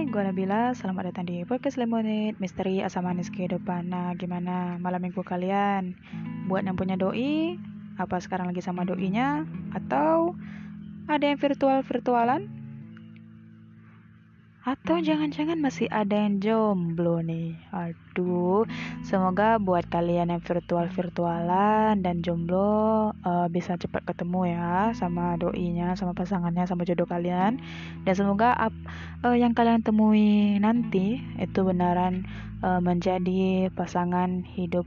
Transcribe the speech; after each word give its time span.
Hai, 0.00 0.08
gue 0.08 0.24
Nabila. 0.24 0.72
Selamat 0.72 1.12
datang 1.12 1.28
di 1.28 1.44
Podcast 1.44 1.76
Lemonade, 1.76 2.32
misteri 2.40 2.80
asam 2.80 3.04
manis 3.04 3.28
kehidupan. 3.28 3.92
Nah, 3.92 4.16
gimana 4.16 4.80
malam 4.80 4.96
minggu 5.04 5.20
kalian? 5.20 5.92
Buat 6.48 6.64
yang 6.64 6.72
punya 6.72 6.96
doi, 6.96 7.60
apa 8.00 8.16
sekarang 8.16 8.48
lagi 8.48 8.64
sama 8.64 8.88
doinya? 8.88 9.44
Atau 9.76 10.40
ada 11.04 11.20
yang 11.20 11.36
virtual-virtualan? 11.36 12.48
Atau 14.60 15.00
jangan-jangan 15.00 15.56
masih 15.56 15.88
ada 15.88 16.12
yang 16.12 16.36
jomblo 16.36 17.24
nih. 17.24 17.56
Aduh, 17.72 18.68
semoga 19.00 19.56
buat 19.56 19.88
kalian 19.88 20.28
yang 20.28 20.44
virtual-virtualan 20.44 22.04
dan 22.04 22.20
jomblo 22.20 23.08
uh, 23.24 23.48
bisa 23.48 23.80
cepat 23.80 24.04
ketemu 24.04 24.52
ya 24.52 24.92
sama 24.92 25.40
doinya, 25.40 25.96
sama 25.96 26.12
pasangannya, 26.12 26.68
sama 26.68 26.84
jodoh 26.84 27.08
kalian. 27.08 27.56
Dan 28.04 28.12
semoga 28.12 28.52
uh, 28.60 29.32
yang 29.32 29.56
kalian 29.56 29.80
temui 29.80 30.60
nanti 30.60 31.24
itu 31.40 31.64
benaran 31.64 32.28
uh, 32.60 32.84
menjadi 32.84 33.72
pasangan 33.72 34.44
hidup 34.44 34.84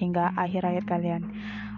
hingga 0.00 0.32
akhir 0.32 0.64
hayat 0.64 0.88
kalian. 0.88 1.28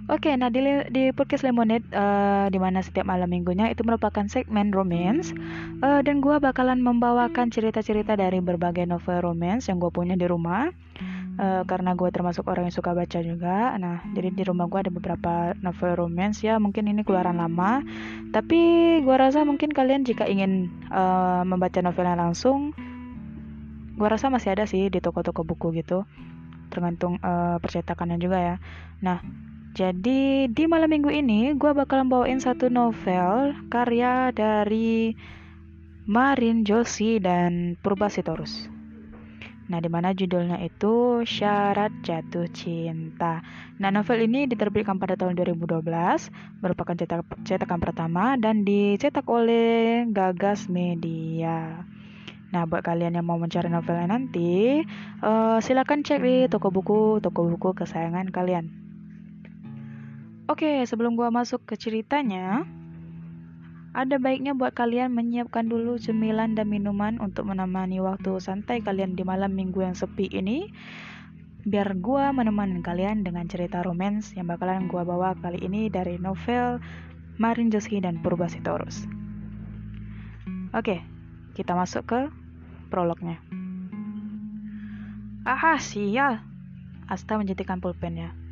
Oke, 0.04 0.28
okay, 0.28 0.36
nah 0.36 0.52
di, 0.52 0.60
di 0.92 1.16
podcast 1.16 1.48
Lemonade 1.48 1.88
uh, 1.96 2.52
di 2.52 2.60
mana 2.60 2.84
setiap 2.84 3.08
malam 3.08 3.24
minggunya 3.24 3.72
itu 3.72 3.88
merupakan 3.88 4.28
segmen 4.28 4.68
romance. 4.68 5.32
Uh, 5.80 6.04
dan 6.04 6.20
gue 6.20 6.36
bakalan 6.45 6.84
membawakan 6.84 7.48
cerita-cerita 7.48 8.12
dari 8.12 8.36
berbagai 8.45 8.84
novel 8.84 9.24
romance 9.24 9.72
yang 9.72 9.80
gue 9.80 9.88
punya 9.88 10.12
di 10.12 10.28
rumah. 10.28 10.68
Uh, 11.40 11.64
karena 11.64 11.96
gue 11.96 12.12
termasuk 12.12 12.45
orang 12.52 12.68
yang 12.68 12.76
suka 12.76 12.92
baca 12.92 13.16
juga. 13.24 13.72
Nah, 13.80 14.04
jadi 14.12 14.28
di 14.28 14.45
rumah 14.45 14.68
gue 14.68 14.84
ada 14.84 14.92
beberapa 14.92 15.56
novel 15.64 15.96
romance. 15.96 16.45
Ya 16.45 16.60
mungkin 16.60 16.84
ini 16.84 17.00
keluaran 17.00 17.40
lama, 17.40 17.80
tapi 18.28 18.60
gue 19.00 19.16
rasa 19.16 19.40
mungkin 19.48 19.73
kalian 19.73 20.04
jika 20.04 20.29
ingin 20.29 20.68
uh, 20.92 21.48
membaca 21.48 21.80
novelnya 21.80 22.20
langsung, 22.20 22.76
gue 23.96 24.09
rasa 24.12 24.29
masih 24.29 24.52
ada 24.52 24.68
sih 24.68 24.92
di 24.92 25.01
toko-toko 25.01 25.48
buku 25.48 25.80
gitu. 25.80 26.04
Tergantung 26.68 27.16
uh, 27.24 27.57
percetakannya 27.57 28.20
juga 28.20 28.36
ya. 28.36 28.57
Nah, 29.01 29.45
jadi 29.74 30.46
di 30.46 30.64
malam 30.70 30.86
minggu 30.86 31.10
ini 31.10 31.50
gue 31.58 31.74
bakalan 31.74 32.06
bawain 32.06 32.38
satu 32.38 32.70
novel 32.70 33.58
karya 33.66 34.30
dari 34.30 35.18
Marin 36.06 36.62
Joshi 36.62 37.18
dan 37.18 37.74
Purba 37.82 38.06
Sitorus. 38.06 38.70
Nah, 39.66 39.82
di 39.82 39.90
mana 39.90 40.14
judulnya 40.14 40.62
itu 40.62 41.26
Syarat 41.26 41.90
Jatuh 42.06 42.46
Cinta. 42.54 43.42
Nah, 43.82 43.90
novel 43.90 44.30
ini 44.30 44.46
diterbitkan 44.46 45.00
pada 45.02 45.18
tahun 45.18 45.34
2012, 45.34 45.82
merupakan 46.62 46.95
cetak, 46.95 47.24
cetakan 47.42 47.80
pertama 47.82 48.38
dan 48.38 48.62
dicetak 48.62 49.26
oleh 49.26 50.06
Gagas 50.06 50.70
Media. 50.70 51.82
Nah, 52.52 52.62
buat 52.68 52.86
kalian 52.86 53.18
yang 53.18 53.26
mau 53.26 53.40
mencari 53.40 53.66
novelnya 53.66 54.06
nanti, 54.06 54.84
uh, 55.24 55.58
silakan 55.58 56.06
cek 56.06 56.20
di 56.22 56.46
toko 56.46 56.70
buku, 56.70 57.18
toko 57.18 57.48
buku 57.50 57.74
kesayangan 57.74 58.30
kalian. 58.30 58.84
Oke, 60.45 60.84
sebelum 60.84 61.16
gua 61.16 61.32
masuk 61.32 61.64
ke 61.64 61.73
ceritanya, 61.80 62.68
ada 63.96 64.20
baiknya 64.20 64.53
buat 64.53 64.76
kalian 64.76 65.16
menyiapkan 65.16 65.72
dulu 65.72 65.97
cemilan 65.97 66.53
dan 66.53 66.69
minuman 66.69 67.16
untuk 67.16 67.48
menemani 67.48 68.04
waktu 68.04 68.36
santai 68.44 68.84
kalian 68.84 69.16
di 69.16 69.25
malam 69.25 69.56
minggu 69.56 69.81
yang 69.81 69.97
sepi 69.97 70.28
ini. 70.28 70.69
Biar 71.64 71.97
gua 71.97 72.28
menemani 72.36 72.84
kalian 72.84 73.25
dengan 73.25 73.48
cerita 73.48 73.81
romance 73.81 74.36
yang 74.36 74.44
bakalan 74.53 74.84
gua 74.84 75.09
bawa 75.09 75.32
kali 75.41 75.64
ini 75.64 75.88
dari 75.88 76.20
novel 76.20 76.76
Marin 77.41 77.72
Joski 77.72 78.04
dan 78.04 78.20
Purba 78.20 78.44
Sitorus. 78.44 79.08
Oke, 80.76 81.00
kita 81.56 81.72
masuk 81.72 82.04
ke 82.04 82.20
prolognya. 82.92 83.41
Aha, 85.48 85.80
sial. 85.80 86.44
Asta 87.08 87.40
menjentikan 87.40 87.80
pulpennya. 87.80 88.44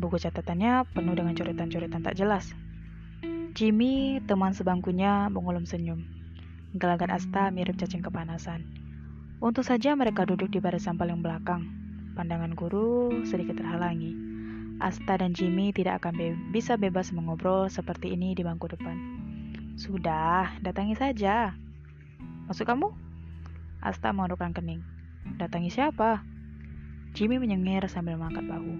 Buku 0.00 0.16
catatannya 0.16 0.88
penuh 0.96 1.12
dengan 1.12 1.36
coretan-coretan 1.36 2.00
tak 2.00 2.16
jelas. 2.16 2.56
Jimmy, 3.52 4.24
teman 4.24 4.56
sebangkunya, 4.56 5.28
mengulum 5.28 5.68
senyum. 5.68 6.00
Gelagat 6.72 7.12
Asta 7.12 7.52
mirip 7.52 7.76
cacing 7.76 8.00
kepanasan. 8.00 8.64
Untung 9.44 9.60
saja 9.60 9.92
mereka 9.92 10.24
duduk 10.24 10.48
di 10.48 10.56
barisan 10.56 10.96
paling 10.96 11.20
belakang. 11.20 11.68
Pandangan 12.16 12.56
guru 12.56 13.12
sedikit 13.28 13.60
terhalangi. 13.60 14.16
Asta 14.80 15.20
dan 15.20 15.36
Jimmy 15.36 15.68
tidak 15.76 16.00
akan 16.00 16.16
be 16.16 16.32
bisa 16.48 16.80
bebas 16.80 17.12
mengobrol 17.12 17.68
seperti 17.68 18.16
ini 18.16 18.32
di 18.32 18.40
bangku 18.40 18.72
depan. 18.72 18.96
Sudah, 19.76 20.56
datangi 20.64 20.96
saja. 20.96 21.52
Masuk 22.48 22.64
kamu? 22.64 22.88
Asta 23.84 24.16
mengerukkan 24.16 24.56
kening. 24.56 24.80
Datangi 25.36 25.68
siapa? 25.68 26.24
Jimmy 27.12 27.36
menyengir 27.36 27.84
sambil 27.84 28.16
mengangkat 28.16 28.48
bahu. 28.48 28.72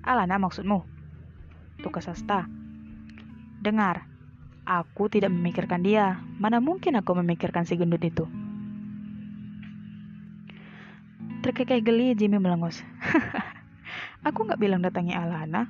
Alana 0.00 0.40
maksudmu? 0.40 0.80
Tukas 1.84 2.08
Asta. 2.08 2.48
Dengar, 3.60 4.08
aku 4.64 5.12
tidak 5.12 5.28
memikirkan 5.28 5.84
dia. 5.84 6.20
Mana 6.40 6.60
mungkin 6.60 6.96
aku 6.96 7.12
memikirkan 7.20 7.68
si 7.68 7.76
gendut 7.76 8.00
itu? 8.00 8.24
Terkekeh 11.40 11.84
geli, 11.84 12.16
Jimmy 12.16 12.40
melengus. 12.40 12.80
aku 14.28 14.48
nggak 14.48 14.60
bilang 14.60 14.80
datangi 14.80 15.12
Alana. 15.12 15.68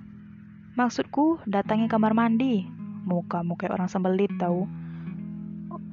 Maksudku 0.79 1.43
datangi 1.47 1.91
kamar 1.91 2.15
mandi. 2.15 2.67
Muka 3.07 3.43
muka 3.43 3.67
orang 3.71 3.91
sembelit 3.91 4.31
tahu. 4.39 4.67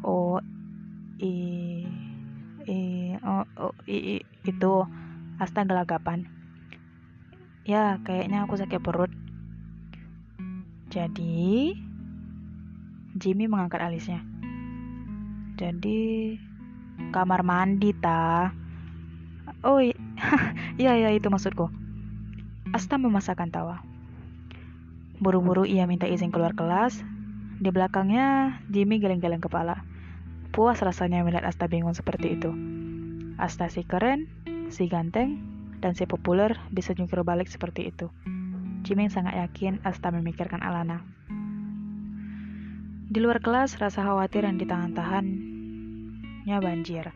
Oh, 0.05 0.37
i, 1.17 1.33
i, 2.69 2.77
oh, 3.25 3.45
oh 3.57 3.73
i, 3.89 4.21
i, 4.21 4.25
itu 4.45 4.73
Asta 5.37 5.65
gelagapan. 5.65 6.36
Ya, 7.67 8.00
kayaknya 8.07 8.47
aku 8.47 8.55
sakit 8.55 8.79
perut. 8.79 9.11
Jadi, 10.88 11.75
Jimmy 13.11 13.51
mengangkat 13.51 13.83
alisnya. 13.83 14.23
Jadi, 15.59 16.39
kamar 17.11 17.44
mandi 17.44 17.91
ta. 17.91 18.56
Oh 19.67 19.83
iya, 20.79 20.95
iya 20.95 21.11
itu 21.11 21.27
maksudku. 21.27 21.67
Asta 22.72 22.95
memasakkan 22.95 23.51
tawa. 23.51 23.83
Buru-buru 25.19 25.67
ia 25.67 25.83
minta 25.91 26.07
izin 26.07 26.31
keluar 26.31 26.56
kelas. 26.56 27.03
Di 27.59 27.67
belakangnya, 27.67 28.63
Jimmy 28.72 29.03
geleng-geleng 29.03 29.44
kepala. 29.44 29.83
Puas 30.56 30.79
rasanya 30.79 31.19
melihat 31.19 31.44
Asta 31.44 31.67
bingung 31.67 31.91
seperti 31.91 32.39
itu. 32.39 32.56
Asta 33.35 33.67
si 33.67 33.83
keren, 33.83 34.31
si 34.72 34.88
ganteng, 34.88 35.56
dan 35.81 35.93
si 35.93 36.05
populer 36.09 36.57
bisa 36.73 36.93
jungkir 36.93 37.21
balik 37.21 37.49
seperti 37.49 37.89
itu. 37.93 38.09
Jimmy 38.88 39.11
sangat 39.11 39.35
yakin 39.35 39.83
Asta 39.83 40.09
memikirkan 40.13 40.63
Alana. 40.63 41.03
Di 43.07 43.23
luar 43.23 43.39
kelas, 43.39 43.79
rasa 43.79 44.03
khawatir 44.03 44.43
yang 44.43 44.59
ditahan-tahannya 44.59 46.57
banjir. 46.59 47.11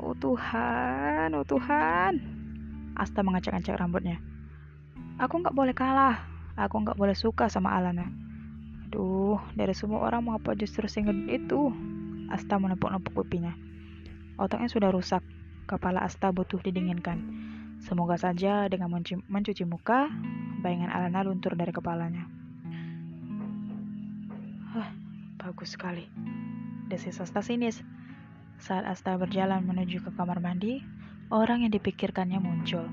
Oh 0.00 0.16
Tuhan, 0.16 1.36
oh 1.36 1.44
Tuhan. 1.44 2.12
Asta 2.96 3.20
mengacak-acak 3.24 3.76
rambutnya. 3.76 4.20
Aku 5.20 5.40
nggak 5.40 5.56
boleh 5.56 5.76
kalah. 5.76 6.24
Aku 6.56 6.80
nggak 6.80 6.96
boleh 6.96 7.16
suka 7.16 7.48
sama 7.48 7.76
Alana. 7.76 8.08
Aduh, 8.88 9.40
dari 9.56 9.72
semua 9.72 10.02
orang 10.08 10.24
mengapa 10.24 10.56
justru 10.56 10.88
single 10.88 11.28
itu? 11.28 11.72
Asta 12.28 12.56
menepuk-nepuk 12.60 13.12
pipinya. 13.24 13.56
Otaknya 14.40 14.68
sudah 14.72 14.88
rusak. 14.92 15.24
Kepala 15.70 16.02
Asta 16.02 16.34
butuh 16.34 16.58
didinginkan. 16.58 17.22
Semoga 17.78 18.18
saja 18.18 18.66
dengan 18.66 18.90
mencuci, 18.90 19.22
mencuci 19.30 19.62
muka, 19.62 20.10
bayangan 20.66 20.90
Alana 20.90 21.22
luntur 21.22 21.54
dari 21.54 21.70
kepalanya. 21.70 22.26
Hah, 24.74 24.90
bagus 25.38 25.78
sekali. 25.78 26.10
Desis 26.90 27.22
Asta 27.22 27.38
sinis. 27.38 27.86
Saat 28.58 28.82
Asta 28.82 29.14
berjalan 29.14 29.62
menuju 29.62 30.02
ke 30.02 30.10
kamar 30.18 30.42
mandi, 30.42 30.82
orang 31.30 31.62
yang 31.62 31.70
dipikirkannya 31.70 32.42
muncul. 32.42 32.90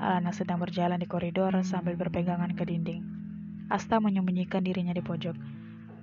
Alana 0.00 0.32
sedang 0.32 0.64
berjalan 0.64 0.96
di 0.96 1.04
koridor 1.04 1.52
sambil 1.60 1.92
berpegangan 2.00 2.56
ke 2.56 2.64
dinding. 2.64 3.04
Asta 3.68 4.00
menyembunyikan 4.00 4.64
dirinya 4.64 4.96
di 4.96 5.04
pojok. 5.04 5.36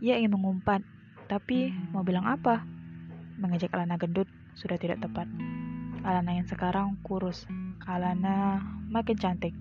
Ia 0.06 0.22
ingin 0.22 0.38
mengumpat, 0.38 0.86
tapi 1.26 1.74
mau 1.90 2.06
bilang 2.06 2.30
apa? 2.30 2.62
Mengejek 3.42 3.74
Alana 3.74 3.98
gendut 3.98 4.30
sudah 4.54 4.78
tidak 4.78 5.02
tepat. 5.02 5.26
Alana 6.02 6.34
yang 6.34 6.50
sekarang 6.50 6.98
kurus. 7.06 7.46
Alana 7.86 8.58
makin 8.90 9.22
cantik. 9.22 9.54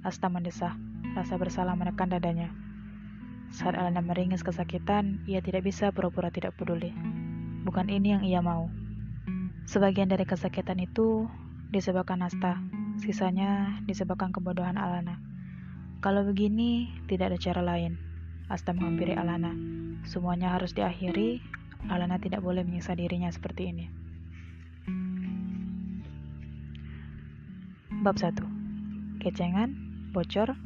Asta 0.00 0.32
mendesah. 0.32 0.72
Rasa 1.12 1.36
bersalah 1.36 1.76
menekan 1.76 2.08
dadanya. 2.08 2.48
Saat 3.52 3.76
Alana 3.76 4.00
meringis 4.00 4.40
kesakitan, 4.40 5.20
ia 5.28 5.44
tidak 5.44 5.68
bisa 5.68 5.92
pura-pura 5.92 6.32
tidak 6.32 6.56
peduli. 6.56 6.88
Bukan 7.68 7.92
ini 7.92 8.16
yang 8.16 8.24
ia 8.24 8.40
mau. 8.40 8.72
Sebagian 9.68 10.08
dari 10.08 10.24
kesakitan 10.24 10.80
itu 10.80 11.28
disebabkan 11.68 12.24
Asta, 12.24 12.56
sisanya 12.96 13.76
disebabkan 13.84 14.32
kebodohan 14.32 14.80
Alana. 14.80 15.20
Kalau 16.00 16.24
begini, 16.24 16.88
tidak 17.12 17.28
ada 17.28 17.38
cara 17.38 17.60
lain. 17.60 18.00
Asta 18.48 18.72
menghampiri 18.72 19.20
Alana. 19.20 19.52
Semuanya 20.08 20.56
harus 20.56 20.72
diakhiri. 20.72 21.44
Alana 21.92 22.16
tidak 22.16 22.40
boleh 22.40 22.64
menyiksa 22.64 22.96
dirinya 22.96 23.28
seperti 23.28 23.68
ini. 23.68 24.01
Bab 28.02 28.18
1. 28.18 28.34
Kecengan, 29.22 29.78
bocor, 30.10 30.58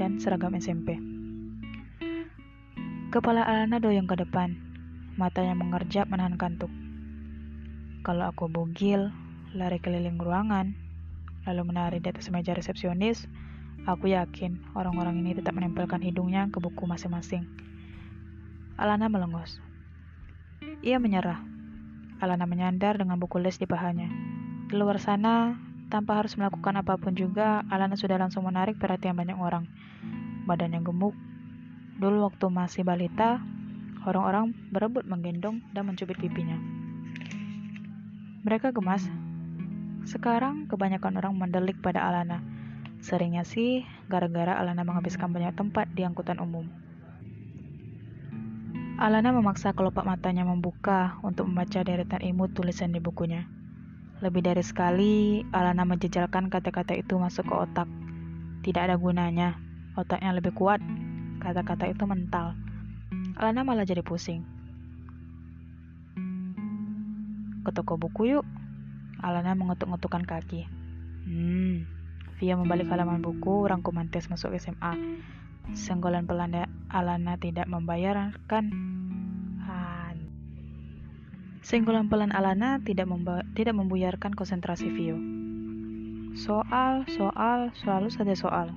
dan 0.00 0.16
seragam 0.16 0.56
SMP. 0.56 0.96
Kepala 3.12 3.44
Alana 3.44 3.76
doyong 3.76 4.08
ke 4.08 4.16
depan. 4.16 4.56
Matanya 5.20 5.52
mengerjap 5.52 6.08
menahan 6.08 6.40
kantuk. 6.40 6.72
Kalau 8.00 8.32
aku 8.32 8.48
bugil, 8.48 9.12
lari 9.52 9.76
keliling 9.76 10.16
ruangan, 10.16 10.72
lalu 11.44 11.68
menari 11.68 12.00
di 12.00 12.08
atas 12.08 12.32
meja 12.32 12.56
resepsionis, 12.56 13.28
Aku 13.84 14.08
yakin 14.08 14.60
orang-orang 14.72 15.20
ini 15.20 15.36
tetap 15.36 15.56
menempelkan 15.56 16.04
hidungnya 16.04 16.48
ke 16.48 16.60
buku 16.60 16.84
masing-masing. 16.84 17.48
Alana 18.80 19.08
melengos. 19.08 19.56
Ia 20.80 20.96
menyerah. 20.96 21.44
Alana 22.24 22.44
menyandar 22.44 23.00
dengan 23.00 23.16
buku 23.16 23.36
les 23.36 23.56
di 23.56 23.64
pahanya. 23.64 24.08
Di 24.68 24.76
luar 24.76 25.00
sana, 25.00 25.56
tanpa 25.90 26.22
harus 26.22 26.38
melakukan 26.38 26.78
apa 26.78 26.94
pun 26.96 27.12
juga, 27.18 27.66
Alana 27.66 27.98
sudah 27.98 28.16
langsung 28.16 28.46
menarik 28.46 28.78
perhatian 28.78 29.18
banyak 29.18 29.36
orang. 29.36 29.66
Badannya 30.46 30.80
gemuk. 30.86 31.12
Dulu 31.98 32.24
waktu 32.30 32.46
masih 32.48 32.86
balita, 32.86 33.42
orang-orang 34.06 34.54
berebut 34.70 35.04
menggendong 35.04 35.60
dan 35.74 35.90
mencubit 35.90 36.16
pipinya. 36.16 36.56
Mereka 38.46 38.72
gemas. 38.72 39.04
Sekarang 40.08 40.64
kebanyakan 40.70 41.20
orang 41.20 41.34
mendelik 41.36 41.76
pada 41.84 42.08
Alana 42.08 42.40
Seringnya 43.00 43.48
sih 43.48 43.88
gara-gara 44.12 44.60
Alana 44.60 44.84
menghabiskan 44.84 45.32
banyak 45.32 45.56
tempat 45.56 45.88
di 45.96 46.04
angkutan 46.04 46.36
umum. 46.36 46.68
Alana 49.00 49.32
memaksa 49.32 49.72
kelopak 49.72 50.04
matanya 50.04 50.44
membuka 50.44 51.16
untuk 51.24 51.48
membaca 51.48 51.80
deretan 51.80 52.20
imut 52.20 52.52
tulisan 52.52 52.92
di 52.92 53.00
bukunya. 53.00 53.48
Lebih 54.20 54.44
dari 54.44 54.60
sekali, 54.60 55.40
Alana 55.48 55.88
menjejalkan 55.88 56.52
kata-kata 56.52 56.92
itu 56.92 57.16
masuk 57.16 57.48
ke 57.48 57.54
otak. 57.56 57.88
Tidak 58.60 58.82
ada 58.84 59.00
gunanya, 59.00 59.56
otaknya 59.96 60.36
lebih 60.36 60.52
kuat. 60.52 60.84
Kata-kata 61.40 61.88
itu 61.88 62.04
mental. 62.04 62.52
Alana 63.40 63.64
malah 63.64 63.88
jadi 63.88 64.04
pusing. 64.04 64.44
Ke 67.64 67.72
toko 67.72 67.96
buku 67.96 68.36
yuk. 68.36 68.44
Alana 69.24 69.56
mengetuk-ngetukkan 69.56 70.28
kaki. 70.28 70.68
Hmm, 71.24 71.88
Via 72.40 72.56
membalik 72.56 72.88
halaman 72.88 73.20
buku 73.20 73.68
rangkuman 73.68 74.08
tes 74.08 74.28
masuk 74.28 74.56
SMA. 74.56 74.96
Senggolan 75.76 76.24
pelanda 76.24 76.68
Alana 76.88 77.36
tidak 77.36 77.68
membayarkan 77.68 78.64
Senggolan 81.60 82.08
pelan 82.08 82.32
Alana 82.32 82.80
tidak 82.80 83.08
memba 83.08 83.44
tidak 83.52 83.76
membuyarkan 83.76 84.32
konsentrasi 84.32 84.88
Vio. 84.90 85.16
Soal, 86.32 87.04
soal, 87.10 87.74
selalu 87.76 88.08
saja 88.08 88.32
soal. 88.32 88.68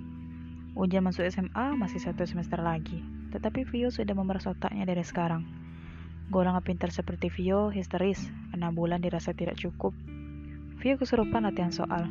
Ujian 0.75 1.05
masuk 1.05 1.23
SMA 1.29 1.77
masih 1.79 2.01
satu 2.01 2.27
semester 2.27 2.59
lagi, 2.59 2.99
tetapi 3.31 3.63
Vio 3.63 3.87
sudah 3.93 4.11
memeras 4.11 4.49
otaknya 4.49 4.83
dari 4.89 5.05
sekarang. 5.05 5.47
Golongan 6.27 6.65
pintar 6.65 6.91
seperti 6.91 7.31
Vio 7.31 7.71
histeris, 7.71 8.31
enam 8.51 8.75
bulan 8.75 8.99
dirasa 8.99 9.31
tidak 9.31 9.55
cukup. 9.55 9.95
Vio 10.81 10.99
kesurupan 10.99 11.47
latihan 11.47 11.71
soal, 11.71 12.09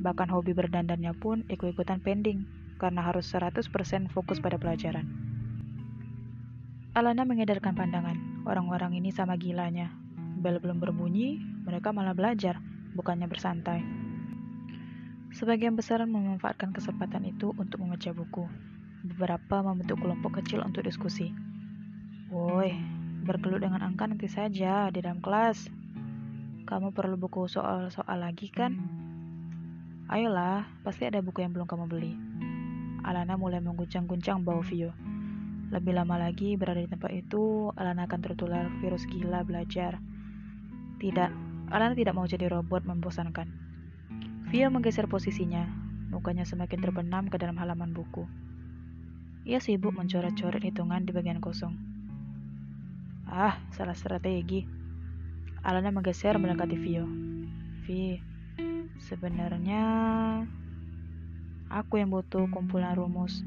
Bahkan 0.00 0.32
hobi 0.32 0.56
berdandannya 0.56 1.12
pun 1.12 1.44
ikut-ikutan 1.52 2.00
pending 2.00 2.48
karena 2.80 3.04
harus 3.04 3.28
100% 3.28 3.68
fokus 4.08 4.40
pada 4.40 4.56
pelajaran. 4.56 5.04
Alana 6.96 7.28
mengedarkan 7.28 7.76
pandangan, 7.76 8.16
orang-orang 8.48 8.96
ini 8.96 9.12
sama 9.12 9.36
gilanya. 9.36 9.99
Bel 10.40 10.56
belum 10.56 10.80
berbunyi, 10.80 11.36
mereka 11.68 11.92
malah 11.92 12.16
belajar, 12.16 12.56
bukannya 12.96 13.28
bersantai. 13.28 13.84
Sebagian 15.36 15.76
besar 15.76 16.00
memanfaatkan 16.08 16.72
kesempatan 16.72 17.28
itu 17.28 17.52
untuk 17.60 17.84
membaca 17.84 18.08
buku. 18.16 18.48
Beberapa 19.04 19.60
membentuk 19.60 20.00
kelompok 20.00 20.40
kecil 20.40 20.64
untuk 20.64 20.88
diskusi. 20.88 21.30
Woi, 22.32 22.72
bergelut 23.22 23.60
dengan 23.60 23.84
angka 23.84 24.08
nanti 24.08 24.32
saja 24.32 24.88
di 24.88 25.04
dalam 25.04 25.20
kelas. 25.20 25.68
Kamu 26.64 26.96
perlu 26.96 27.20
buku 27.20 27.44
soal-soal 27.44 28.24
lagi 28.24 28.48
kan? 28.48 28.80
Ayolah, 30.08 30.66
pasti 30.82 31.04
ada 31.04 31.20
buku 31.20 31.44
yang 31.44 31.52
belum 31.52 31.68
kamu 31.68 31.84
beli. 31.84 32.16
Alana 33.04 33.36
mulai 33.36 33.60
mengguncang-guncang 33.60 34.40
bau 34.40 34.64
Vio. 34.64 34.90
Lebih 35.70 35.94
lama 35.94 36.16
lagi 36.18 36.58
berada 36.58 36.82
di 36.82 36.90
tempat 36.90 37.12
itu, 37.14 37.70
Alana 37.76 38.08
akan 38.08 38.20
tertular 38.24 38.66
virus 38.82 39.06
gila 39.06 39.46
belajar. 39.46 40.00
Tidak, 41.00 41.30
Alana 41.72 41.96
tidak 41.96 42.12
mau 42.12 42.28
jadi 42.28 42.52
robot 42.52 42.84
membosankan. 42.84 43.48
Vio 44.52 44.68
menggeser 44.68 45.08
posisinya, 45.08 45.64
mukanya 46.12 46.44
semakin 46.44 46.78
terbenam 46.84 47.32
ke 47.32 47.40
dalam 47.40 47.56
halaman 47.56 47.96
buku. 47.96 48.28
Ia 49.48 49.64
sibuk 49.64 49.96
mencoret-coret 49.96 50.60
hitungan 50.60 51.08
di 51.08 51.16
bagian 51.16 51.40
kosong. 51.40 51.72
Ah, 53.24 53.56
salah 53.72 53.96
strategi. 53.96 54.68
Alana 55.64 55.88
menggeser 55.88 56.36
mendekati 56.36 56.76
Vio. 56.76 57.08
Vi, 57.88 58.20
Sebenarnya 59.00 59.82
aku 61.72 61.96
yang 61.96 62.12
butuh 62.12 62.44
kumpulan 62.52 62.92
rumus. 62.92 63.40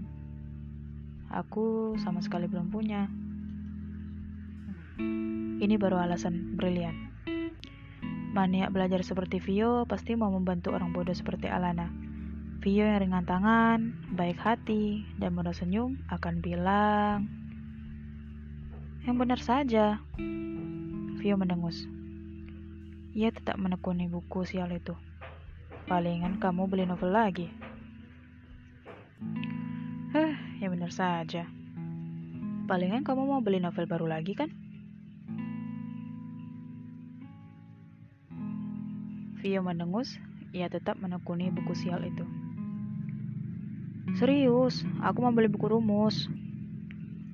Aku 1.30 1.94
sama 2.02 2.26
sekali 2.26 2.50
belum 2.50 2.74
punya. 2.74 3.06
Ini 5.62 5.78
baru 5.78 6.02
alasan 6.02 6.58
brilian. 6.58 7.13
Maniak 8.34 8.74
belajar 8.74 9.06
seperti 9.06 9.38
Vio 9.38 9.86
pasti 9.86 10.18
mau 10.18 10.34
membantu 10.34 10.74
orang 10.74 10.90
bodoh 10.90 11.14
seperti 11.14 11.54
Alana. 11.54 11.94
Vio 12.66 12.82
yang 12.82 12.98
ringan 12.98 13.30
tangan, 13.30 13.94
baik 14.18 14.42
hati, 14.42 15.06
dan 15.22 15.38
mudah 15.38 15.54
senyum 15.54 16.02
akan 16.10 16.42
bilang, 16.42 17.30
yang 19.06 19.20
benar 19.20 19.38
saja. 19.38 20.00
Vio 21.20 21.36
mendengus. 21.36 21.86
Ia 23.14 23.30
tetap 23.30 23.60
menekuni 23.62 24.10
buku 24.10 24.48
sial 24.48 24.72
itu. 24.74 24.98
Palingan 25.86 26.40
kamu 26.40 26.66
beli 26.66 26.88
novel 26.88 27.12
lagi. 27.12 27.52
Heh, 30.16 30.34
ya 30.58 30.72
benar 30.72 30.90
saja. 30.90 31.46
Palingan 32.66 33.04
kamu 33.04 33.28
mau 33.28 33.44
beli 33.44 33.60
novel 33.60 33.86
baru 33.86 34.08
lagi 34.08 34.34
kan? 34.40 34.63
Vio 39.44 39.60
mendengus, 39.60 40.24
ia 40.56 40.72
tetap 40.72 40.96
menekuni 41.04 41.52
buku 41.52 41.76
sial 41.76 42.00
itu. 42.08 42.24
Serius, 44.16 44.88
aku 45.04 45.20
mau 45.20 45.36
beli 45.36 45.52
buku 45.52 45.68
rumus. 45.68 46.32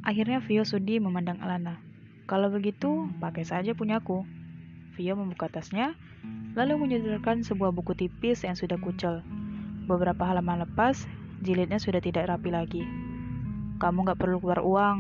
Akhirnya 0.02 0.42
Vio 0.42 0.66
sudi 0.66 0.98
memandang 0.98 1.38
Alana. 1.38 1.78
Kalau 2.26 2.50
begitu, 2.50 3.06
pakai 3.22 3.46
saja 3.46 3.78
punyaku. 3.78 4.26
Vio 4.98 5.14
membuka 5.14 5.54
tasnya, 5.54 5.94
lalu 6.58 6.82
menyodorkan 6.82 7.46
sebuah 7.46 7.70
buku 7.78 7.94
tipis 7.94 8.42
yang 8.42 8.58
sudah 8.58 8.82
kucel. 8.82 9.22
Beberapa 9.86 10.26
halaman 10.26 10.66
lepas, 10.66 11.06
jilidnya 11.46 11.78
sudah 11.78 12.02
tidak 12.02 12.26
rapi 12.26 12.50
lagi. 12.50 12.90
Kamu 13.78 14.10
gak 14.10 14.18
perlu 14.18 14.42
keluar 14.42 14.66
uang, 14.66 14.98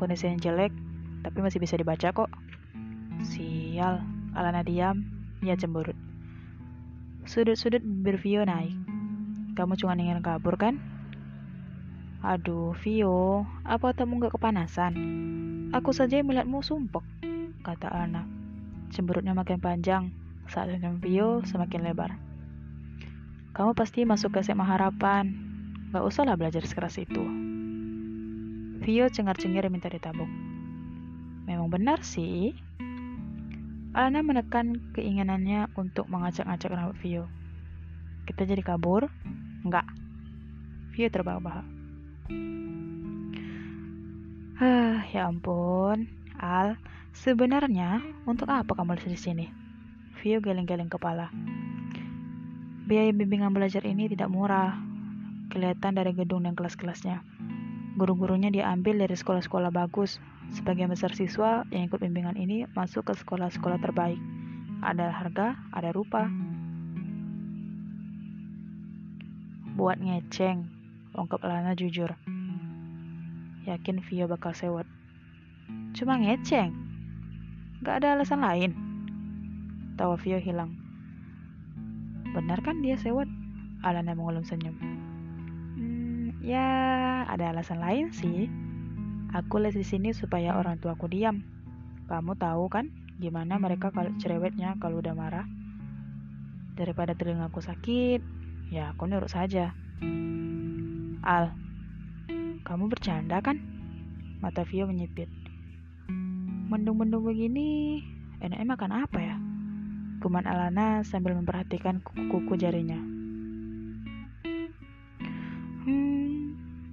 kondisinya 0.00 0.40
jelek, 0.40 0.72
tapi 1.20 1.44
masih 1.44 1.60
bisa 1.60 1.76
dibaca 1.76 2.08
kok. 2.08 2.32
Sial, 3.20 4.00
Alana 4.32 4.64
diam, 4.64 5.04
ia 5.44 5.52
cemberut. 5.60 5.97
Sudut-sudut 7.38 7.78
bibir 7.78 8.18
Vio 8.18 8.42
naik. 8.42 8.74
Kamu 9.54 9.78
cuma 9.78 9.94
ingin 9.94 10.18
kabur 10.26 10.58
kan? 10.58 10.82
Aduh, 12.18 12.74
Vio, 12.82 13.46
apa 13.62 13.94
kamu 13.94 14.26
gak 14.26 14.34
kepanasan? 14.34 14.98
Aku 15.70 15.94
saja 15.94 16.18
melihatmu 16.18 16.66
sumpok, 16.66 17.06
kata 17.62 17.94
Alana. 17.94 18.26
Cemberutnya 18.90 19.38
makin 19.38 19.62
panjang, 19.62 20.10
saat 20.50 20.66
senyum 20.66 20.98
Vio 20.98 21.46
semakin 21.46 21.86
lebar. 21.86 22.18
Kamu 23.54 23.70
pasti 23.70 24.02
masuk 24.02 24.34
ke 24.34 24.42
SMA 24.42 24.66
Harapan. 24.66 25.30
Gak 25.94 26.02
usahlah 26.02 26.34
belajar 26.34 26.66
sekeras 26.66 26.98
itu. 26.98 27.22
Vio 28.82 29.06
cengar-cengir 29.14 29.62
minta 29.70 29.86
ditabung. 29.86 30.34
Memang 31.46 31.70
benar 31.70 32.02
sih. 32.02 32.58
Alana 33.96 34.20
menekan 34.20 34.92
keinginannya 34.92 35.72
untuk 35.72 36.12
mengacak-acak 36.12 36.68
rambut 36.68 36.96
Vio. 37.00 37.24
Kita 38.28 38.44
jadi 38.44 38.60
kabur? 38.60 39.08
Enggak. 39.64 39.88
Vio 40.92 41.08
terbahak-bahak. 41.08 41.64
Hah, 44.60 45.06
ya 45.08 45.30
ampun. 45.30 46.10
Al, 46.36 46.76
sebenarnya 47.16 48.04
untuk 48.28 48.52
apa 48.52 48.76
kamu 48.76 49.00
di 49.00 49.16
sini? 49.16 49.46
Vio 50.20 50.44
geleng-geleng 50.44 50.92
kepala. 50.92 51.32
Biaya 52.84 53.14
bimbingan 53.16 53.56
belajar 53.56 53.86
ini 53.88 54.10
tidak 54.12 54.28
murah. 54.28 54.76
Kelihatan 55.48 55.96
dari 55.96 56.12
gedung 56.12 56.44
dan 56.44 56.52
kelas-kelasnya. 56.52 57.37
Guru-gurunya 57.98 58.54
diambil 58.54 59.02
dari 59.02 59.18
sekolah-sekolah 59.18 59.74
bagus. 59.74 60.22
Sebagian 60.54 60.86
besar 60.86 61.10
siswa 61.18 61.66
yang 61.74 61.90
ikut 61.90 61.98
bimbingan 61.98 62.38
ini 62.38 62.62
masuk 62.78 63.10
ke 63.10 63.12
sekolah-sekolah 63.18 63.82
terbaik. 63.82 64.22
Ada 64.86 65.10
harga, 65.10 65.58
ada 65.74 65.90
rupa. 65.90 66.30
Buat 69.74 69.98
ngeceng, 69.98 70.70
ungkap 71.18 71.42
Lana 71.42 71.74
jujur. 71.74 72.14
Yakin 73.66 73.98
Vio 74.06 74.30
bakal 74.30 74.54
sewot. 74.54 74.86
Cuma 75.98 76.22
ngeceng. 76.22 76.70
Gak 77.82 77.98
ada 77.98 78.14
alasan 78.14 78.46
lain. 78.46 78.70
Tawa 79.98 80.14
Vio 80.22 80.38
hilang. 80.38 80.70
Benar 82.30 82.62
kan 82.62 82.78
dia 82.78 82.94
sewot? 82.94 83.26
Alana 83.82 84.14
mengulum 84.14 84.46
senyum. 84.46 84.97
Hmm, 86.48 86.56
ya, 86.56 87.28
ada 87.28 87.52
alasan 87.52 87.76
lain 87.76 88.08
sih. 88.08 88.48
Aku 89.36 89.60
les 89.60 89.76
di 89.76 89.84
sini 89.84 90.16
supaya 90.16 90.56
orang 90.56 90.80
tuaku 90.80 91.04
diam. 91.04 91.44
Kamu 92.08 92.40
tahu 92.40 92.72
kan 92.72 92.88
gimana 93.20 93.60
mereka 93.60 93.92
kalau 93.92 94.08
cerewetnya 94.16 94.72
kalau 94.80 95.04
udah 95.04 95.12
marah? 95.12 95.44
Daripada 96.72 97.12
telingaku 97.12 97.60
sakit, 97.60 98.24
ya 98.72 98.96
aku 98.96 99.04
nurut 99.04 99.28
saja. 99.28 99.76
Al, 101.20 101.52
kamu 102.64 102.96
bercanda 102.96 103.44
kan? 103.44 103.60
Mata 104.40 104.64
Vio 104.64 104.88
menyipit. 104.88 105.28
Mendung-mendung 106.72 107.28
begini, 107.28 108.00
enaknya 108.40 108.72
makan 108.72 108.92
apa 109.04 109.18
ya? 109.20 109.36
Kuman 110.24 110.48
Alana 110.48 111.04
sambil 111.04 111.36
memperhatikan 111.36 112.00
kuku-kuku 112.00 112.56
jarinya. 112.56 113.18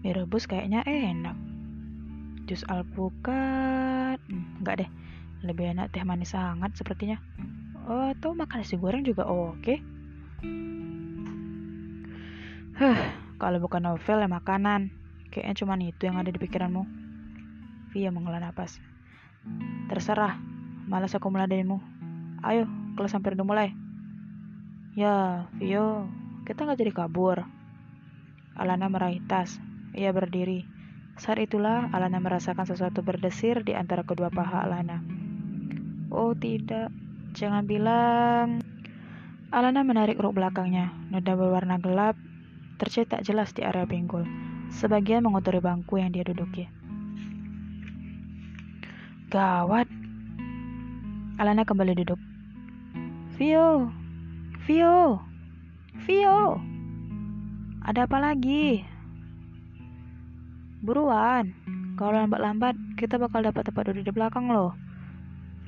Mie 0.05 0.13
rebus 0.13 0.45
kayaknya 0.45 0.85
enak. 0.85 1.33
Jus 2.45 2.61
alpukat, 2.69 4.21
hmm, 4.29 4.61
enggak 4.61 4.85
deh. 4.85 4.89
Lebih 5.41 5.73
enak 5.73 5.89
teh 5.89 6.05
manis 6.05 6.37
hangat 6.37 6.77
sepertinya. 6.77 7.17
Oh, 7.89 8.13
atau 8.13 8.37
makan 8.37 8.61
nasi 8.61 8.77
goreng 8.77 9.01
juga 9.01 9.25
oke. 9.25 9.65
Okay. 9.65 9.81
Huh, 12.77 13.01
kalau 13.41 13.57
bukan 13.57 13.81
novel 13.81 14.21
ya 14.21 14.29
makanan. 14.29 14.93
Kayaknya 15.33 15.55
cuma 15.57 15.73
itu 15.81 16.05
yang 16.05 16.21
ada 16.21 16.29
di 16.29 16.37
pikiranmu. 16.37 16.85
Via 17.89 18.13
mengelola 18.13 18.53
napas. 18.53 18.77
Terserah, 19.89 20.37
malas 20.85 21.17
aku 21.17 21.33
meladenimu. 21.33 21.81
Ayo, 22.45 22.69
kelas 22.93 23.17
hampir 23.17 23.33
udah 23.33 23.47
mulai. 23.49 23.73
Ya, 24.93 25.49
Vio, 25.57 26.05
kita 26.45 26.61
nggak 26.61 26.77
jadi 26.77 26.93
kabur. 26.93 27.41
Alana 28.53 28.85
meraih 28.85 29.25
tas, 29.25 29.57
ia 29.95 30.11
berdiri. 30.11 30.67
Saat 31.15 31.47
itulah 31.47 31.87
Alana 31.95 32.19
merasakan 32.19 32.67
sesuatu 32.67 32.99
berdesir 32.99 33.63
di 33.63 33.71
antara 33.71 34.03
kedua 34.03 34.27
paha 34.27 34.67
Alana. 34.67 34.99
Oh 36.11 36.35
tidak, 36.35 36.91
jangan 37.31 37.63
bilang. 37.63 38.59
Alana 39.55 39.87
menarik 39.87 40.19
rok 40.19 40.35
belakangnya. 40.35 40.91
Noda 41.07 41.39
berwarna 41.39 41.79
gelap 41.79 42.19
tercetak 42.75 43.23
jelas 43.23 43.55
di 43.55 43.63
area 43.63 43.87
pinggul. 43.87 44.27
Sebagian 44.75 45.23
mengotori 45.23 45.63
bangku 45.63 45.95
yang 45.95 46.11
dia 46.11 46.27
duduki. 46.27 46.67
Gawat. 49.31 49.87
Alana 51.39 51.63
kembali 51.63 51.95
duduk. 51.95 52.19
Vio, 53.35 53.91
Vio, 54.63 55.19
Vio. 56.07 56.59
Ada 57.83 58.07
apa 58.07 58.17
lagi? 58.19 58.94
Buruan, 60.85 61.49
kalau 61.97 62.13
lambat-lambat 62.13 62.77
kita 62.93 63.17
bakal 63.17 63.41
dapat 63.41 63.65
tempat 63.65 63.89
duduk 63.89 64.05
di 64.05 64.13
belakang 64.13 64.53
loh. 64.53 64.77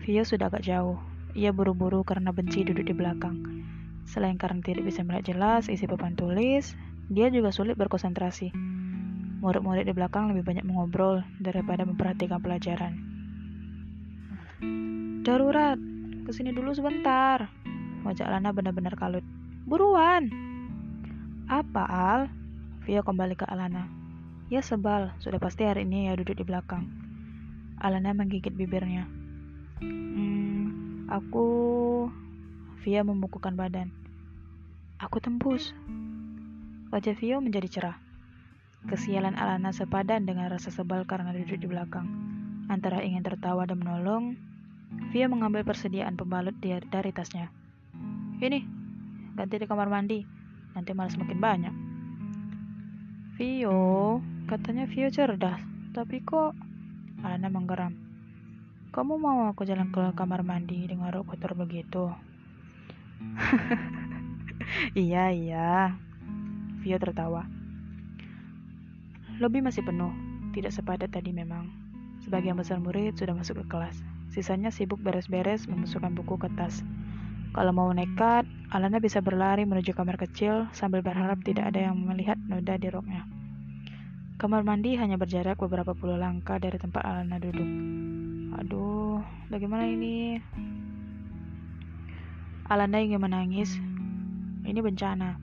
Vio 0.05 0.21
sudah 0.21 0.45
agak 0.53 0.62
jauh. 0.62 1.01
Ia 1.33 1.50
buru-buru 1.50 2.05
karena 2.05 2.29
benci 2.29 2.62
duduk 2.62 2.86
di 2.86 2.93
belakang. 2.93 3.65
Selain 4.05 4.38
karena 4.38 4.62
tidak 4.62 4.86
bisa 4.86 5.01
melihat 5.01 5.33
jelas 5.33 5.74
isi 5.74 5.89
papan 5.89 6.13
tulis, 6.13 6.77
dia 7.09 7.33
juga 7.33 7.50
sulit 7.50 7.74
berkonsentrasi. 7.81 8.53
Murid-murid 9.41 9.89
di 9.89 9.93
belakang 9.97 10.29
lebih 10.29 10.45
banyak 10.45 10.69
mengobrol 10.69 11.25
daripada 11.41 11.81
memperhatikan 11.81 12.38
pelajaran. 12.38 12.93
Darurat, 15.25 15.81
ke 16.29 16.31
sini 16.31 16.53
dulu 16.53 16.77
sebentar. 16.77 17.50
Wajah 18.05 18.29
Lana 18.29 18.53
benar-benar 18.53 18.93
kalut. 18.93 19.25
Buruan! 19.65 20.29
Apa, 21.50 21.83
Al? 21.89 22.21
Vio 22.86 23.01
kembali 23.01 23.33
ke 23.33 23.50
Alana. 23.50 23.96
Ya 24.47 24.63
sebal, 24.63 25.11
sudah 25.19 25.43
pasti 25.43 25.67
hari 25.67 25.83
ini 25.83 26.07
ya 26.07 26.15
duduk 26.15 26.39
di 26.39 26.47
belakang. 26.47 26.87
Alana 27.83 28.15
menggigit 28.15 28.55
bibirnya. 28.55 29.03
Hmm, 29.83 31.03
aku... 31.11 31.47
Via 32.87 33.03
membukukan 33.03 33.59
badan. 33.59 33.91
Aku 35.03 35.19
tembus. 35.19 35.75
Wajah 36.95 37.19
Vio 37.19 37.43
menjadi 37.43 37.67
cerah. 37.67 37.97
Kesialan 38.87 39.35
Alana 39.35 39.75
sepadan 39.75 40.23
dengan 40.23 40.47
rasa 40.47 40.71
sebal 40.71 41.03
karena 41.03 41.35
duduk 41.35 41.59
di 41.59 41.67
belakang. 41.67 42.07
Antara 42.71 43.03
ingin 43.03 43.27
tertawa 43.27 43.67
dan 43.67 43.83
menolong, 43.83 44.39
Vio 45.11 45.27
mengambil 45.27 45.67
persediaan 45.67 46.15
pembalut 46.15 46.55
dari 46.63 47.11
tasnya. 47.11 47.51
Ini, 48.39 48.63
ganti 49.35 49.59
di 49.59 49.67
kamar 49.67 49.91
mandi. 49.91 50.23
Nanti 50.71 50.95
malah 50.95 51.11
semakin 51.11 51.39
banyak. 51.43 51.75
Vio, 53.35 54.23
katanya 54.47 54.87
Vio 54.87 55.11
cerdas, 55.11 55.59
tapi 55.91 56.23
kok 56.23 56.55
Alana 57.19 57.51
menggeram. 57.51 57.91
Kamu 58.95 59.19
mau 59.19 59.51
aku 59.51 59.67
jalan 59.67 59.91
ke 59.91 60.15
kamar 60.15 60.47
mandi 60.47 60.87
dengan 60.87 61.11
rok 61.11 61.35
kotor 61.35 61.51
begitu? 61.51 62.07
iya, 64.95 65.35
iya. 65.35 65.99
Vio 66.79 66.95
tertawa. 66.95 67.43
Lobi 69.43 69.59
masih 69.59 69.83
penuh, 69.83 70.15
tidak 70.55 70.71
sepadat 70.71 71.11
tadi 71.11 71.35
memang. 71.35 71.67
Sebagian 72.23 72.55
besar 72.55 72.79
murid 72.79 73.19
sudah 73.19 73.35
masuk 73.35 73.59
ke 73.61 73.65
kelas. 73.67 73.99
Sisanya 74.31 74.71
sibuk 74.71 75.03
beres-beres 75.03 75.67
memasukkan 75.67 76.15
buku 76.15 76.39
ke 76.39 76.47
tas. 76.55 76.87
Kalau 77.51 77.75
mau 77.75 77.91
nekat, 77.91 78.47
Alana 78.71 79.03
bisa 79.03 79.19
berlari 79.19 79.67
menuju 79.67 79.91
kamar 79.91 80.15
kecil 80.15 80.71
sambil 80.71 81.03
berharap 81.03 81.43
tidak 81.43 81.75
ada 81.75 81.91
yang 81.91 81.99
melihat 81.99 82.39
noda 82.47 82.79
di 82.79 82.87
roknya. 82.87 83.27
Kamar 84.38 84.62
mandi 84.62 84.94
hanya 84.94 85.17
berjarak 85.17 85.58
beberapa 85.58 85.98
puluh 85.98 86.13
langkah 86.13 86.62
dari 86.62 86.77
tempat 86.77 87.01
Alana 87.01 87.41
duduk. 87.41 87.65
Aduh, 88.62 89.17
bagaimana 89.50 89.89
ini? 89.89 90.38
Alana 92.70 93.01
ingin 93.01 93.17
menangis. 93.17 93.82
Ini 94.62 94.77
bencana. 94.77 95.41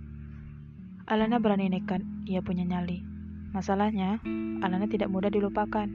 Alana 1.11 1.43
berani 1.43 1.75
nekat, 1.75 2.07
ia 2.31 2.39
punya 2.39 2.63
nyali. 2.63 3.03
Masalahnya, 3.51 4.23
Alana 4.63 4.87
tidak 4.87 5.11
mudah 5.11 5.27
dilupakan. 5.27 5.91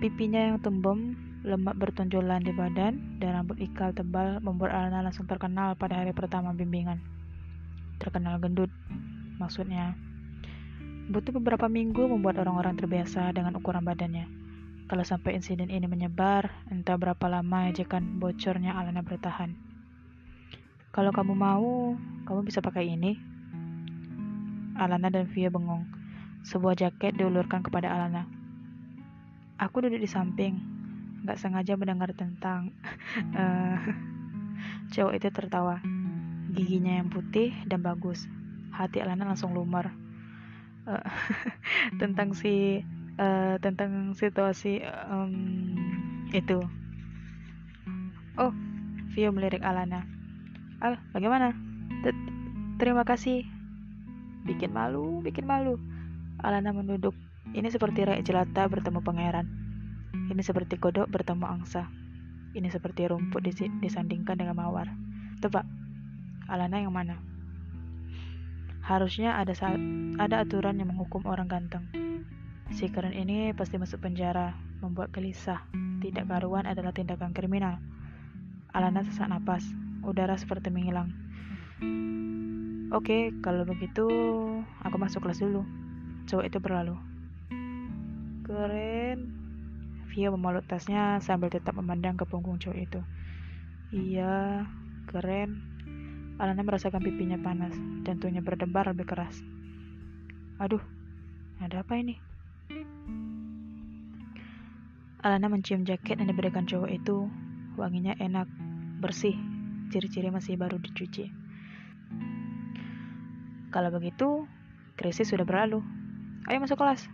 Pipinya 0.00 0.48
yang 0.48 0.64
tembem 0.64 1.12
lemak 1.44 1.76
bertonjolan 1.76 2.40
di 2.40 2.56
badan, 2.56 3.20
dan 3.20 3.44
rambut 3.44 3.60
ikal 3.60 3.92
tebal 3.92 4.40
membuat 4.40 4.72
Alana 4.72 5.04
langsung 5.04 5.28
terkenal 5.28 5.76
pada 5.76 6.00
hari 6.00 6.16
pertama 6.16 6.56
bimbingan. 6.56 7.04
Terkenal 8.00 8.40
gendut, 8.40 8.72
maksudnya. 9.36 9.92
Butuh 11.04 11.36
beberapa 11.36 11.68
minggu 11.68 12.08
membuat 12.08 12.40
orang-orang 12.40 12.80
terbiasa 12.80 13.28
dengan 13.36 13.60
ukuran 13.60 13.84
badannya. 13.84 14.24
Kalau 14.88 15.04
sampai 15.04 15.36
insiden 15.36 15.68
ini 15.68 15.84
menyebar, 15.84 16.48
entah 16.72 16.96
berapa 16.96 17.28
lama 17.28 17.68
ejekan 17.68 18.16
bocornya 18.16 18.72
Alana 18.72 19.04
bertahan. 19.04 19.52
Kalau 20.96 21.12
kamu 21.12 21.36
mau, 21.36 21.92
kamu 22.24 22.40
bisa 22.48 22.64
pakai 22.64 22.88
ini. 22.96 23.20
Alana 24.80 25.12
dan 25.12 25.28
Via 25.28 25.52
bengong. 25.52 25.84
Sebuah 26.40 26.72
jaket 26.72 27.20
diulurkan 27.20 27.60
kepada 27.60 27.92
Alana. 27.92 28.24
Aku 29.60 29.84
duduk 29.84 30.00
di 30.00 30.08
samping, 30.08 30.56
nggak 31.28 31.36
sengaja 31.36 31.76
mendengar 31.76 32.16
tentang 32.16 32.72
uh, 33.36 33.76
cowok 34.96 35.20
itu 35.20 35.28
tertawa. 35.28 35.84
Giginya 36.48 36.96
yang 36.96 37.12
putih 37.12 37.52
dan 37.68 37.84
bagus. 37.84 38.24
Hati 38.72 39.04
Alana 39.04 39.28
langsung 39.28 39.52
lumar. 39.52 40.03
Uh, 40.84 41.00
tentang 42.00 42.36
si 42.36 42.84
uh, 43.16 43.56
tentang 43.60 44.12
situasi 44.12 44.84
um, 45.08 45.32
itu. 46.34 46.60
Oh, 48.34 48.52
Vio 49.14 49.30
melirik 49.30 49.62
Alana. 49.62 50.02
Al, 50.82 50.98
bagaimana? 51.14 51.54
T 52.02 52.10
Terima 52.82 53.06
kasih. 53.06 53.46
Bikin 54.42 54.74
malu, 54.74 55.22
bikin 55.22 55.46
malu. 55.46 55.78
Alana 56.42 56.74
menduduk. 56.74 57.14
Ini 57.54 57.70
seperti 57.70 58.02
rakyat 58.02 58.26
jelata 58.26 58.66
bertemu 58.66 58.98
pangeran. 59.00 59.46
Ini 60.34 60.42
seperti 60.42 60.76
kodok 60.82 61.06
bertemu 61.06 61.46
angsa. 61.46 61.86
Ini 62.58 62.66
seperti 62.66 63.06
rumput 63.06 63.46
dis 63.46 63.62
disandingkan 63.78 64.34
dengan 64.34 64.58
mawar. 64.58 64.90
Tebak, 65.38 65.62
Alana 66.50 66.82
yang 66.82 66.90
mana? 66.90 67.33
Harusnya 68.84 69.40
ada 69.40 69.56
saat, 69.56 69.80
ada 70.20 70.44
aturan 70.44 70.76
yang 70.76 70.92
menghukum 70.92 71.24
orang 71.24 71.48
ganteng. 71.48 71.88
Si 72.68 72.92
keren 72.92 73.16
ini 73.16 73.56
pasti 73.56 73.80
masuk 73.80 74.04
penjara, 74.04 74.52
membuat 74.84 75.08
gelisah. 75.08 75.64
Tidak 76.04 76.28
karuan 76.28 76.68
adalah 76.68 76.92
tindakan 76.92 77.32
kriminal. 77.32 77.80
Alana 78.76 79.00
sesak 79.00 79.32
napas, 79.32 79.64
udara 80.04 80.36
seperti 80.36 80.68
menghilang. 80.68 81.16
Oke, 82.92 83.32
kalau 83.40 83.64
begitu 83.64 84.04
aku 84.84 84.96
masuk 85.00 85.24
kelas 85.24 85.40
dulu. 85.40 85.64
Cowok 86.28 86.44
itu 86.44 86.58
berlalu. 86.60 86.96
Keren. 88.44 89.32
Via 90.12 90.28
memeluk 90.28 90.68
tasnya 90.68 91.24
sambil 91.24 91.48
tetap 91.48 91.72
memandang 91.72 92.20
ke 92.20 92.28
punggung 92.28 92.60
cowok 92.60 92.78
itu. 92.78 93.00
Iya, 93.96 94.68
keren. 95.08 95.73
Alana 96.34 96.66
merasakan 96.66 96.98
pipinya 96.98 97.38
panas, 97.38 97.70
jantungnya 98.02 98.42
berdebar 98.42 98.90
lebih 98.90 99.06
keras. 99.06 99.38
Aduh, 100.58 100.82
ada 101.62 101.86
apa 101.86 101.94
ini? 101.94 102.18
Alana 105.22 105.46
mencium 105.46 105.86
jaket 105.86 106.18
yang 106.18 106.26
diberikan 106.26 106.66
cowok 106.66 106.90
itu. 106.90 107.30
Wanginya 107.78 108.18
enak, 108.18 108.50
bersih, 108.98 109.38
ciri-ciri 109.94 110.34
masih 110.34 110.58
baru 110.58 110.78
dicuci. 110.82 111.30
Kalau 113.70 113.94
begitu, 113.94 114.46
krisis 114.98 115.30
sudah 115.30 115.46
berlalu. 115.46 115.82
Ayo 116.50 116.58
masuk 116.58 116.82
kelas. 116.82 117.06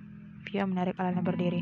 Via 0.48 0.64
menarik 0.64 0.96
Alana 0.96 1.20
berdiri. 1.20 1.60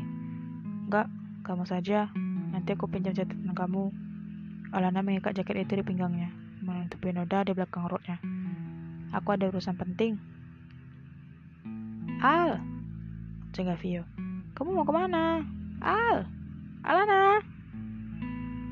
Enggak, 0.87 1.11
kamu 1.43 1.67
saja. 1.67 2.07
Nanti 2.55 2.71
aku 2.71 2.87
pinjam 2.87 3.11
catatan 3.11 3.51
kamu. 3.51 3.91
Alana 4.71 5.03
mengikat 5.03 5.35
jaket 5.35 5.67
itu 5.67 5.81
di 5.81 5.83
pinggangnya, 5.83 6.29
menutupi 6.89 7.13
noda 7.13 7.45
di 7.45 7.53
belakang 7.53 7.85
rotnya. 7.85 8.17
Aku 9.13 9.29
ada 9.37 9.45
urusan 9.45 9.77
penting. 9.77 10.17
Al, 12.17 12.57
cegah 13.53 13.77
Vio. 13.77 14.09
Kamu 14.57 14.73
mau 14.73 14.81
ke 14.81 14.89
mana? 14.89 15.45
Al, 15.85 16.25
Alana. 16.81 17.45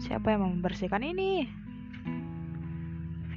Siapa 0.01 0.33
yang 0.33 0.41
mau 0.41 0.49
membersihkan 0.49 1.05
ini? 1.05 1.45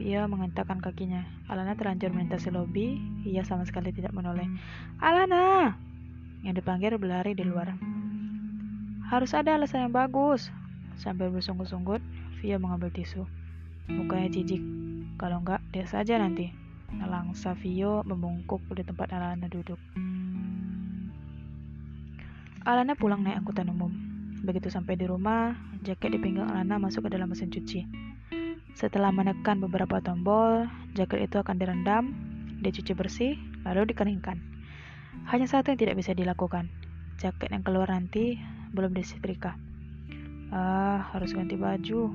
Vio 0.01 0.25
mengentakkan 0.25 0.81
kakinya. 0.81 1.29
Alana 1.53 1.77
terlanjur 1.77 2.17
melintasi 2.17 2.49
lobi. 2.49 2.97
Ia 3.29 3.45
sama 3.45 3.69
sekali 3.69 3.93
tidak 3.93 4.17
menoleh. 4.17 4.49
Alana! 5.05 5.77
Yang 6.41 6.65
dipanggil 6.65 6.97
berlari 6.97 7.37
di 7.37 7.45
luar. 7.45 7.77
Harus 9.13 9.37
ada 9.37 9.61
alasan 9.61 9.93
yang 9.93 9.93
bagus. 9.93 10.49
Sambil 10.97 11.29
bersungguh-sunggut, 11.29 12.01
Vio 12.41 12.57
mengambil 12.57 12.89
tisu. 12.89 13.29
Mukanya 13.95 14.31
jijik. 14.31 14.63
Kalau 15.19 15.43
enggak, 15.43 15.61
dia 15.75 15.87
saja 15.87 16.17
nanti. 16.17 16.55
Langsa 16.99 17.55
Vio 17.55 18.03
membungkuk 18.03 18.63
di 18.75 18.83
tempat 18.83 19.15
Alana 19.15 19.47
duduk. 19.47 19.79
Alana 22.67 22.99
pulang 22.99 23.23
naik 23.23 23.43
angkutan 23.43 23.71
umum. 23.71 23.91
Begitu 24.43 24.71
sampai 24.73 24.99
di 24.99 25.07
rumah, 25.07 25.55
jaket 25.87 26.15
di 26.15 26.19
pinggang 26.19 26.51
Alana 26.51 26.79
masuk 26.83 27.07
ke 27.07 27.15
dalam 27.15 27.31
mesin 27.31 27.51
cuci. 27.51 27.87
Setelah 28.75 29.11
menekan 29.11 29.61
beberapa 29.61 29.99
tombol, 30.01 30.67
jaket 30.95 31.29
itu 31.31 31.37
akan 31.43 31.57
direndam, 31.59 32.05
dicuci 32.63 32.93
bersih, 32.95 33.35
lalu 33.67 33.91
dikeringkan. 33.91 34.39
Hanya 35.29 35.47
satu 35.51 35.75
yang 35.75 35.81
tidak 35.81 35.99
bisa 35.99 36.15
dilakukan. 36.15 36.71
Jaket 37.21 37.53
yang 37.53 37.61
keluar 37.67 37.91
nanti 37.91 38.41
belum 38.73 38.95
disetrika. 38.95 39.59
Ah, 40.51 41.11
harus 41.15 41.37
ganti 41.37 41.55
baju. 41.55 42.11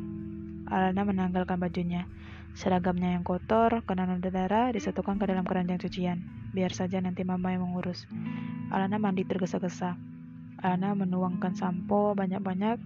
Alana 0.65 1.05
menanggalkan 1.05 1.61
bajunya. 1.61 2.09
Seragamnya 2.55 3.19
yang 3.19 3.27
kotor, 3.27 3.83
kena 3.83 4.07
darah, 4.17 4.71
disatukan 4.71 5.19
ke 5.19 5.27
dalam 5.27 5.43
keranjang 5.43 5.77
cucian. 5.77 6.17
Biar 6.55 6.71
saja 6.71 7.03
nanti 7.03 7.27
mama 7.27 7.51
yang 7.51 7.67
mengurus. 7.67 8.07
Alana 8.71 8.95
mandi 8.95 9.27
tergesa-gesa. 9.27 9.99
Ana 10.63 10.95
menuangkan 10.95 11.53
sampo 11.53 12.15
banyak-banyak, 12.15 12.79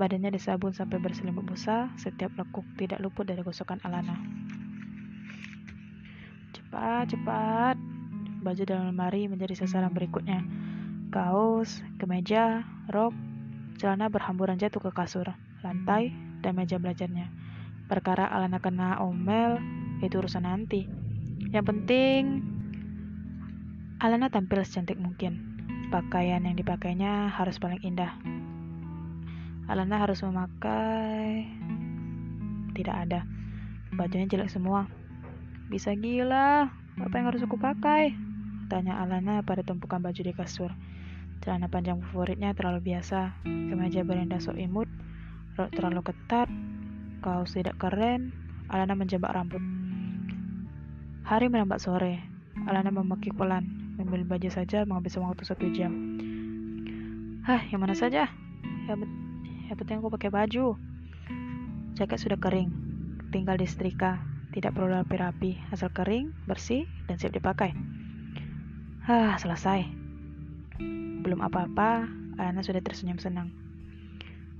badannya 0.00 0.32
disabun 0.32 0.72
sampai 0.72 0.98
berselimut 0.98 1.44
busa, 1.44 1.92
setiap 2.00 2.32
lekuk 2.40 2.64
tidak 2.80 2.98
luput 3.04 3.28
dari 3.28 3.44
gosokan 3.44 3.78
Alana. 3.84 4.16
Cepat, 6.56 7.12
cepat. 7.12 7.76
Baju 8.40 8.62
dalam 8.64 8.96
lemari 8.96 9.28
menjadi 9.28 9.52
sasaran 9.52 9.92
berikutnya. 9.92 10.40
Kaos, 11.12 11.84
kemeja, 12.00 12.64
rok, 12.88 13.12
celana 13.76 14.08
berhamburan 14.08 14.56
jatuh 14.56 14.80
ke 14.80 14.90
kasur, 14.96 15.28
lantai, 15.60 16.14
dan 16.40 16.56
meja 16.56 16.80
belajarnya. 16.80 17.28
Perkara 17.86 18.28
Alana 18.28 18.58
kena 18.58 19.00
omel, 19.00 19.60
itu 20.00 20.20
urusan 20.20 20.44
nanti. 20.48 20.88
Yang 21.50 21.64
penting, 21.74 22.22
Alana 24.00 24.32
tampil 24.32 24.64
secantik 24.64 24.96
mungkin 24.96 25.50
pakaian 25.90 26.46
yang 26.46 26.54
dipakainya 26.54 27.28
harus 27.34 27.58
paling 27.58 27.82
indah. 27.82 28.14
Alana 29.66 30.02
harus 30.02 30.22
memakai 30.22 31.46
tidak 32.74 32.96
ada. 33.06 33.20
Bajunya 33.94 34.26
jelek 34.26 34.50
semua. 34.50 34.86
Bisa 35.70 35.94
gila, 35.94 36.70
apa 36.98 37.14
yang 37.14 37.30
harus 37.30 37.42
aku 37.42 37.58
pakai? 37.58 38.14
Tanya 38.70 39.02
Alana 39.02 39.42
pada 39.46 39.62
tumpukan 39.62 40.02
baju 40.02 40.18
di 40.18 40.34
kasur. 40.34 40.70
Celana 41.42 41.70
panjang 41.70 42.02
favoritnya 42.02 42.52
terlalu 42.52 42.92
biasa, 42.94 43.32
kemeja 43.46 44.02
berenda 44.02 44.42
sok 44.42 44.58
imut, 44.58 44.89
rok 45.60 45.76
terlalu 45.76 46.00
ketat, 46.00 46.48
kaos 47.20 47.52
tidak 47.52 47.76
keren, 47.76 48.32
Alana 48.72 48.96
menjebak 48.96 49.36
rambut. 49.36 49.60
Hari 51.28 51.52
melambat 51.52 51.84
sore, 51.84 52.24
Alana 52.64 52.88
memekik 52.88 53.36
pelan, 53.36 53.80
Ambil 54.00 54.24
baju 54.24 54.48
saja 54.48 54.88
menghabiskan 54.88 55.28
waktu 55.28 55.44
satu 55.44 55.68
jam. 55.76 55.92
Hah, 57.44 57.60
yang 57.68 57.84
mana 57.84 57.92
saja? 57.92 58.32
Ya, 58.88 58.94
ya 59.68 59.72
penting 59.76 60.00
aku 60.00 60.08
pakai 60.08 60.32
baju. 60.32 60.80
Jaket 62.00 62.16
sudah 62.16 62.40
kering, 62.40 62.72
tinggal 63.28 63.60
disetrika. 63.60 64.24
Tidak 64.56 64.72
perlu 64.72 64.96
rapi-rapi, 64.96 65.60
asal 65.70 65.92
kering, 65.92 66.32
bersih, 66.48 66.88
dan 67.06 67.20
siap 67.20 67.36
dipakai. 67.36 67.76
Hah, 69.04 69.36
selesai. 69.36 69.84
Belum 71.20 71.44
apa-apa, 71.44 72.08
Alana 72.40 72.64
sudah 72.64 72.80
tersenyum 72.80 73.20
senang. 73.20 73.52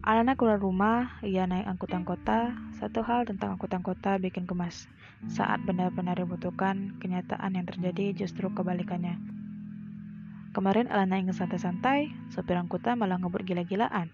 Alana 0.01 0.33
keluar 0.33 0.57
rumah, 0.57 1.21
ia 1.21 1.45
naik 1.45 1.69
angkutan 1.69 2.09
kota. 2.09 2.57
Satu 2.81 3.05
hal 3.05 3.29
tentang 3.29 3.61
angkutan 3.61 3.85
kota 3.85 4.17
bikin 4.17 4.49
gemas. 4.49 4.89
Saat 5.29 5.61
benar-benar 5.69 6.17
dibutuhkan, 6.17 6.97
kenyataan 7.05 7.53
yang 7.53 7.69
terjadi 7.69 8.25
justru 8.25 8.49
kebalikannya. 8.49 9.21
Kemarin 10.57 10.89
Alana 10.89 11.21
ingin 11.21 11.37
santai-santai, 11.37 12.09
sopir 12.33 12.57
angkutan 12.57 12.97
malah 12.97 13.21
ngebut 13.21 13.45
gila-gilaan. 13.45 14.09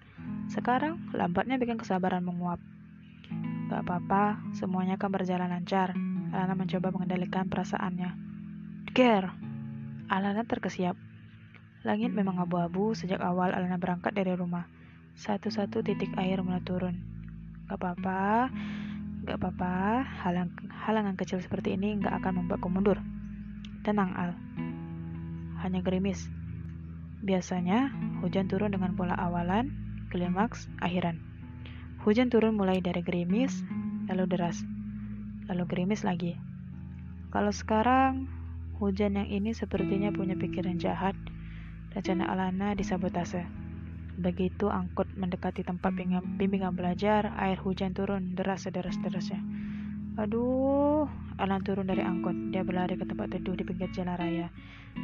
Sekarang, 0.50 1.06
lambatnya 1.14 1.54
bikin 1.54 1.78
kesabaran 1.78 2.26
menguap. 2.26 2.58
Gak 3.70 3.86
apa-apa, 3.86 4.42
semuanya 4.58 4.98
akan 4.98 5.10
berjalan 5.14 5.54
lancar. 5.54 5.94
Alana 6.34 6.58
mencoba 6.58 6.90
mengendalikan 6.90 7.46
perasaannya. 7.46 8.10
Ger! 8.90 9.30
Alana 10.10 10.42
terkesiap. 10.42 10.98
Langit 11.86 12.10
memang 12.10 12.42
abu-abu 12.42 12.98
sejak 12.98 13.22
awal 13.22 13.54
Alana 13.54 13.78
berangkat 13.78 14.10
dari 14.10 14.34
rumah. 14.34 14.66
Satu-satu 15.16 15.80
titik 15.80 16.12
air 16.20 16.44
mulai 16.44 16.60
turun. 16.60 17.00
Gak 17.66 17.80
apa-apa, 17.82 18.52
Gak 19.26 19.42
apa-apa, 19.42 20.06
halang, 20.22 20.54
halangan 20.70 21.18
kecil 21.18 21.42
seperti 21.42 21.74
ini 21.74 21.98
gak 21.98 22.22
akan 22.22 22.46
membuatku 22.46 22.70
mundur. 22.70 23.02
Tenang, 23.82 24.14
Al. 24.14 24.38
Hanya 25.66 25.82
gerimis. 25.82 26.30
Biasanya, 27.26 27.90
hujan 28.22 28.46
turun 28.46 28.70
dengan 28.70 28.94
pola 28.94 29.18
awalan, 29.18 29.74
klimaks, 30.14 30.70
akhiran. 30.78 31.18
Hujan 32.06 32.30
turun 32.30 32.54
mulai 32.54 32.78
dari 32.78 33.02
gerimis, 33.02 33.66
lalu 34.06 34.30
deras, 34.30 34.62
lalu 35.50 35.66
gerimis 35.66 36.06
lagi. 36.06 36.38
Kalau 37.34 37.50
sekarang, 37.50 38.30
hujan 38.78 39.18
yang 39.18 39.26
ini 39.26 39.58
sepertinya 39.58 40.14
punya 40.14 40.38
pikiran 40.38 40.78
jahat. 40.78 41.18
Rencana 41.90 42.30
Alana 42.30 42.78
disabotase. 42.78 43.65
Begitu 44.16 44.72
angkut 44.72 45.12
mendekati 45.12 45.60
tempat 45.60 45.92
bimbingan 46.40 46.72
belajar, 46.72 47.36
air 47.36 47.60
hujan 47.60 47.92
turun 47.92 48.32
deras 48.32 48.64
sederas-derasnya. 48.64 49.40
Aduh, 50.16 51.04
Alan 51.36 51.60
turun 51.60 51.84
dari 51.84 52.00
angkot. 52.00 52.32
Dia 52.48 52.64
berlari 52.64 52.96
ke 52.96 53.04
tempat 53.04 53.36
teduh 53.36 53.52
di 53.52 53.60
pinggir 53.68 53.92
jalan 53.92 54.16
raya. 54.16 54.48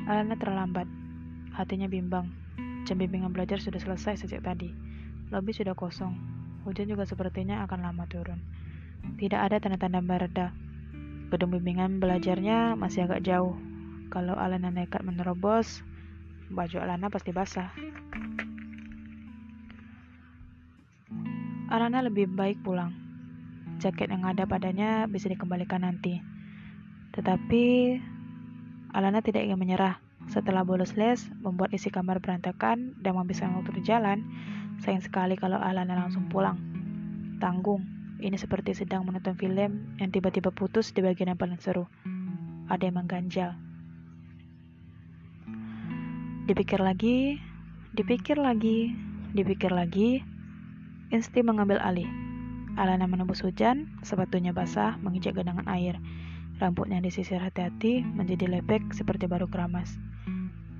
Alannya 0.08 0.40
terlambat. 0.40 0.88
Hatinya 1.52 1.84
bimbang. 1.84 2.32
Jam 2.88 2.96
bimbingan 2.96 3.36
belajar 3.36 3.60
sudah 3.60 3.76
selesai 3.76 4.24
sejak 4.24 4.40
tadi. 4.40 4.72
Lobi 5.28 5.52
sudah 5.52 5.76
kosong. 5.76 6.16
Hujan 6.64 6.88
juga 6.88 7.04
sepertinya 7.04 7.60
akan 7.68 7.84
lama 7.84 8.08
turun. 8.08 8.40
Tidak 9.20 9.36
ada 9.36 9.60
tanda-tanda 9.60 10.00
mereda. 10.00 10.56
Gedung 11.28 11.52
bimbingan 11.52 12.00
belajarnya 12.00 12.80
masih 12.80 13.04
agak 13.04 13.20
jauh. 13.28 13.52
Kalau 14.08 14.32
Alana 14.32 14.72
nekat 14.72 15.04
menerobos, 15.04 15.84
baju 16.48 16.80
Alana 16.80 17.12
pasti 17.12 17.36
basah. 17.36 17.68
Alana 21.72 22.04
lebih 22.04 22.28
baik 22.28 22.60
pulang. 22.60 22.92
Jaket 23.80 24.12
yang 24.12 24.28
ada 24.28 24.44
padanya 24.44 25.08
bisa 25.08 25.32
dikembalikan 25.32 25.88
nanti. 25.88 26.20
Tetapi 27.16 27.96
Alana 28.92 29.24
tidak 29.24 29.48
ingin 29.48 29.56
menyerah. 29.56 29.96
Setelah 30.28 30.68
bolos 30.68 31.00
les, 31.00 31.32
membuat 31.40 31.72
isi 31.72 31.88
kamar 31.88 32.20
berantakan 32.20 32.92
dan 33.00 33.16
menghabiskan 33.16 33.56
waktu 33.56 33.72
di 33.80 33.88
jalan, 33.88 34.20
sayang 34.84 35.00
sekali 35.00 35.32
kalau 35.32 35.56
Alana 35.56 35.96
langsung 35.96 36.28
pulang. 36.28 36.60
Tanggung, 37.40 37.88
ini 38.20 38.36
seperti 38.36 38.76
sedang 38.76 39.08
menonton 39.08 39.32
film 39.40 39.96
yang 39.96 40.12
tiba-tiba 40.12 40.52
putus 40.52 40.92
di 40.92 41.00
bagian 41.00 41.32
yang 41.32 41.40
paling 41.40 41.56
seru. 41.56 41.88
Ada 42.68 42.92
yang 42.92 43.00
mengganjal. 43.00 43.56
Dipikir 46.44 46.84
lagi, 46.84 47.40
dipikir 47.96 48.36
lagi, 48.36 48.92
dipikir 49.32 49.72
lagi, 49.72 50.20
insting 51.12 51.44
mengambil 51.44 51.76
alih. 51.84 52.08
Alana 52.80 53.04
menembus 53.04 53.44
hujan, 53.44 53.92
sepatunya 54.00 54.56
basah 54.56 54.96
menginjak 55.04 55.36
genangan 55.36 55.68
air. 55.68 56.00
Rambutnya 56.56 57.04
disisir 57.04 57.36
hati-hati 57.36 58.00
menjadi 58.00 58.48
lepek 58.48 58.96
seperti 58.96 59.28
baru 59.28 59.44
keramas. 59.44 60.00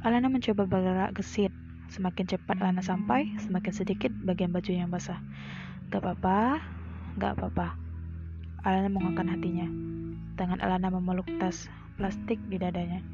Alana 0.01 0.33
mencoba 0.33 0.65
bergerak 0.65 1.15
gesit. 1.21 1.53
Semakin 1.93 2.25
cepat 2.25 2.57
Alana 2.65 2.81
sampai, 2.81 3.29
semakin 3.45 3.73
sedikit 3.77 4.09
bagian 4.25 4.49
baju 4.49 4.73
yang 4.73 4.89
basah. 4.89 5.21
Gak 5.93 6.01
apa-apa, 6.01 6.65
gak 7.21 7.37
apa-apa. 7.37 7.77
Alana 8.65 8.89
mengangkat 8.89 9.29
hatinya. 9.29 9.69
Tangan 10.41 10.65
Alana 10.65 10.89
memeluk 10.89 11.29
tas 11.37 11.69
plastik 12.01 12.41
di 12.49 12.57
dadanya, 12.57 13.05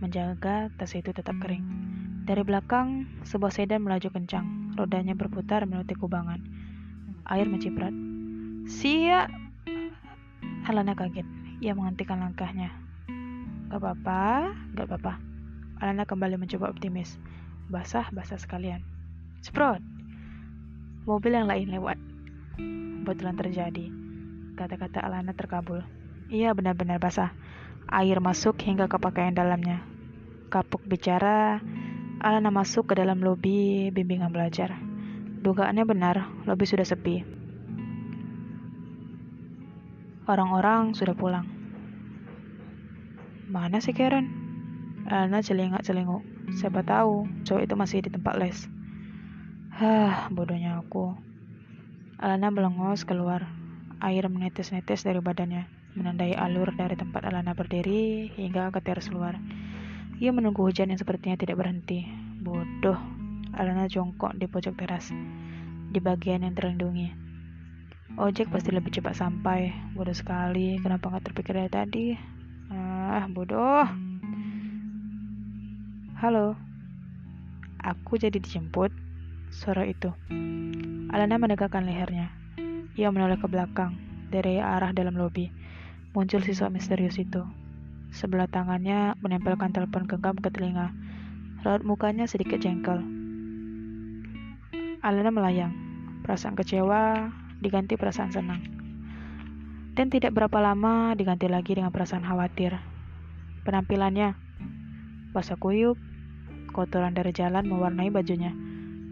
menjaga 0.00 0.72
tas 0.80 0.96
itu 0.96 1.12
tetap 1.12 1.36
kering. 1.36 1.62
Dari 2.24 2.40
belakang, 2.40 3.04
sebuah 3.28 3.52
sedan 3.52 3.84
melaju 3.84 4.08
kencang. 4.08 4.65
Rodanya 4.76 5.16
berputar 5.16 5.64
menuti 5.64 5.96
kubangan. 5.96 6.44
Air 7.24 7.48
menciprat. 7.48 7.96
Siap! 8.68 9.32
Alana 10.68 10.92
kaget. 10.92 11.24
Ia 11.64 11.72
menghentikan 11.72 12.20
langkahnya. 12.20 12.68
Gak 13.72 13.80
apa-apa, 13.80 14.52
gak 14.76 14.86
apa-apa. 14.92 15.16
Alana 15.80 16.04
kembali 16.04 16.36
mencoba 16.36 16.68
optimis. 16.68 17.16
Basah-basah 17.72 18.36
sekalian. 18.36 18.84
Sprot! 19.40 19.80
Mobil 21.08 21.32
yang 21.32 21.48
lain 21.48 21.72
lewat. 21.72 21.96
Kebetulan 22.60 23.36
terjadi. 23.40 23.86
Kata-kata 24.60 25.00
Alana 25.00 25.32
terkabul. 25.32 25.80
Iya 26.28 26.52
benar-benar 26.52 26.98
basah. 26.98 27.30
Air 27.86 28.18
masuk 28.18 28.58
hingga 28.60 28.90
ke 28.90 28.98
pakaian 28.98 29.30
dalamnya. 29.30 29.80
Kapuk 30.50 30.82
bicara, 30.84 31.62
Alana 32.16 32.48
masuk 32.48 32.88
ke 32.88 32.94
dalam 32.96 33.20
lobi 33.20 33.92
bimbingan 33.92 34.32
belajar. 34.32 34.72
Dugaannya 35.44 35.84
benar, 35.84 36.16
lobi 36.48 36.64
sudah 36.64 36.88
sepi. 36.88 37.20
Orang-orang 40.24 40.96
sudah 40.96 41.12
pulang. 41.12 41.46
Mana 43.46 43.78
si 43.78 43.92
Karen? 43.92 44.26
Alana 45.06 45.44
celingak-celinguk. 45.44 46.24
Siapa 46.56 46.82
tahu, 46.82 47.28
cowok 47.44 47.62
itu 47.62 47.74
masih 47.78 47.98
di 48.02 48.10
tempat 48.10 48.34
les. 48.40 48.64
Hah, 49.76 50.32
bodohnya 50.32 50.80
aku. 50.80 51.14
Alana 52.16 52.48
melengos 52.48 53.04
keluar. 53.04 53.44
Air 54.00 54.32
menetes-netes 54.32 55.04
dari 55.04 55.20
badannya, 55.20 55.68
menandai 55.94 56.32
alur 56.32 56.72
dari 56.72 56.96
tempat 56.96 57.28
Alana 57.28 57.52
berdiri 57.52 58.32
hingga 58.34 58.72
ke 58.72 58.80
teras 58.80 59.12
luar. 59.12 59.36
Ia 60.16 60.32
menunggu 60.32 60.64
hujan 60.64 60.88
yang 60.88 60.96
sepertinya 60.96 61.36
tidak 61.36 61.60
berhenti. 61.60 62.08
Bodoh. 62.40 62.96
Alana 63.52 63.84
jongkok 63.84 64.36
di 64.36 64.48
pojok 64.48 64.76
teras, 64.76 65.12
di 65.92 65.96
bagian 66.00 66.44
yang 66.44 66.56
terlindungi. 66.56 67.08
Ojek 68.16 68.48
pasti 68.48 68.72
lebih 68.72 68.96
cepat 68.96 69.12
sampai. 69.12 69.72
Bodoh 69.92 70.16
sekali, 70.16 70.80
kenapa 70.80 71.12
nggak 71.12 71.32
terpikir 71.32 71.56
dari 71.56 71.68
tadi? 71.68 72.06
Ah, 72.72 73.28
bodoh. 73.28 73.84
Halo, 76.16 76.56
aku 77.84 78.16
jadi 78.16 78.40
dijemput. 78.40 78.88
Suara 79.52 79.84
itu. 79.84 80.12
Alana 81.12 81.36
menegakkan 81.36 81.84
lehernya. 81.84 82.32
Ia 82.96 83.12
menoleh 83.12 83.36
ke 83.36 83.52
belakang, 83.52 84.00
dari 84.32 84.64
arah 84.64 84.96
dalam 84.96 85.12
lobi. 85.12 85.52
Muncul 86.16 86.40
siswa 86.40 86.72
misterius 86.72 87.20
itu. 87.20 87.44
Sebelah 88.16 88.48
tangannya 88.48 89.12
menempelkan 89.20 89.76
telepon 89.76 90.08
genggam 90.08 90.40
ke 90.40 90.48
telinga. 90.48 90.88
Raut 91.60 91.84
mukanya 91.84 92.24
sedikit 92.24 92.56
jengkel. 92.64 93.04
Alana 95.04 95.28
melayang. 95.28 95.76
Perasaan 96.24 96.56
kecewa 96.56 97.28
diganti 97.60 98.00
perasaan 98.00 98.32
senang. 98.32 98.64
Dan 99.92 100.08
tidak 100.08 100.32
berapa 100.32 100.56
lama 100.64 101.12
diganti 101.12 101.44
lagi 101.44 101.76
dengan 101.76 101.92
perasaan 101.92 102.24
khawatir. 102.24 102.80
Penampilannya 103.68 104.32
basah 105.36 105.60
kuyup, 105.60 106.00
kotoran 106.72 107.12
dari 107.12 107.36
jalan 107.36 107.68
mewarnai 107.68 108.08
bajunya. 108.08 108.56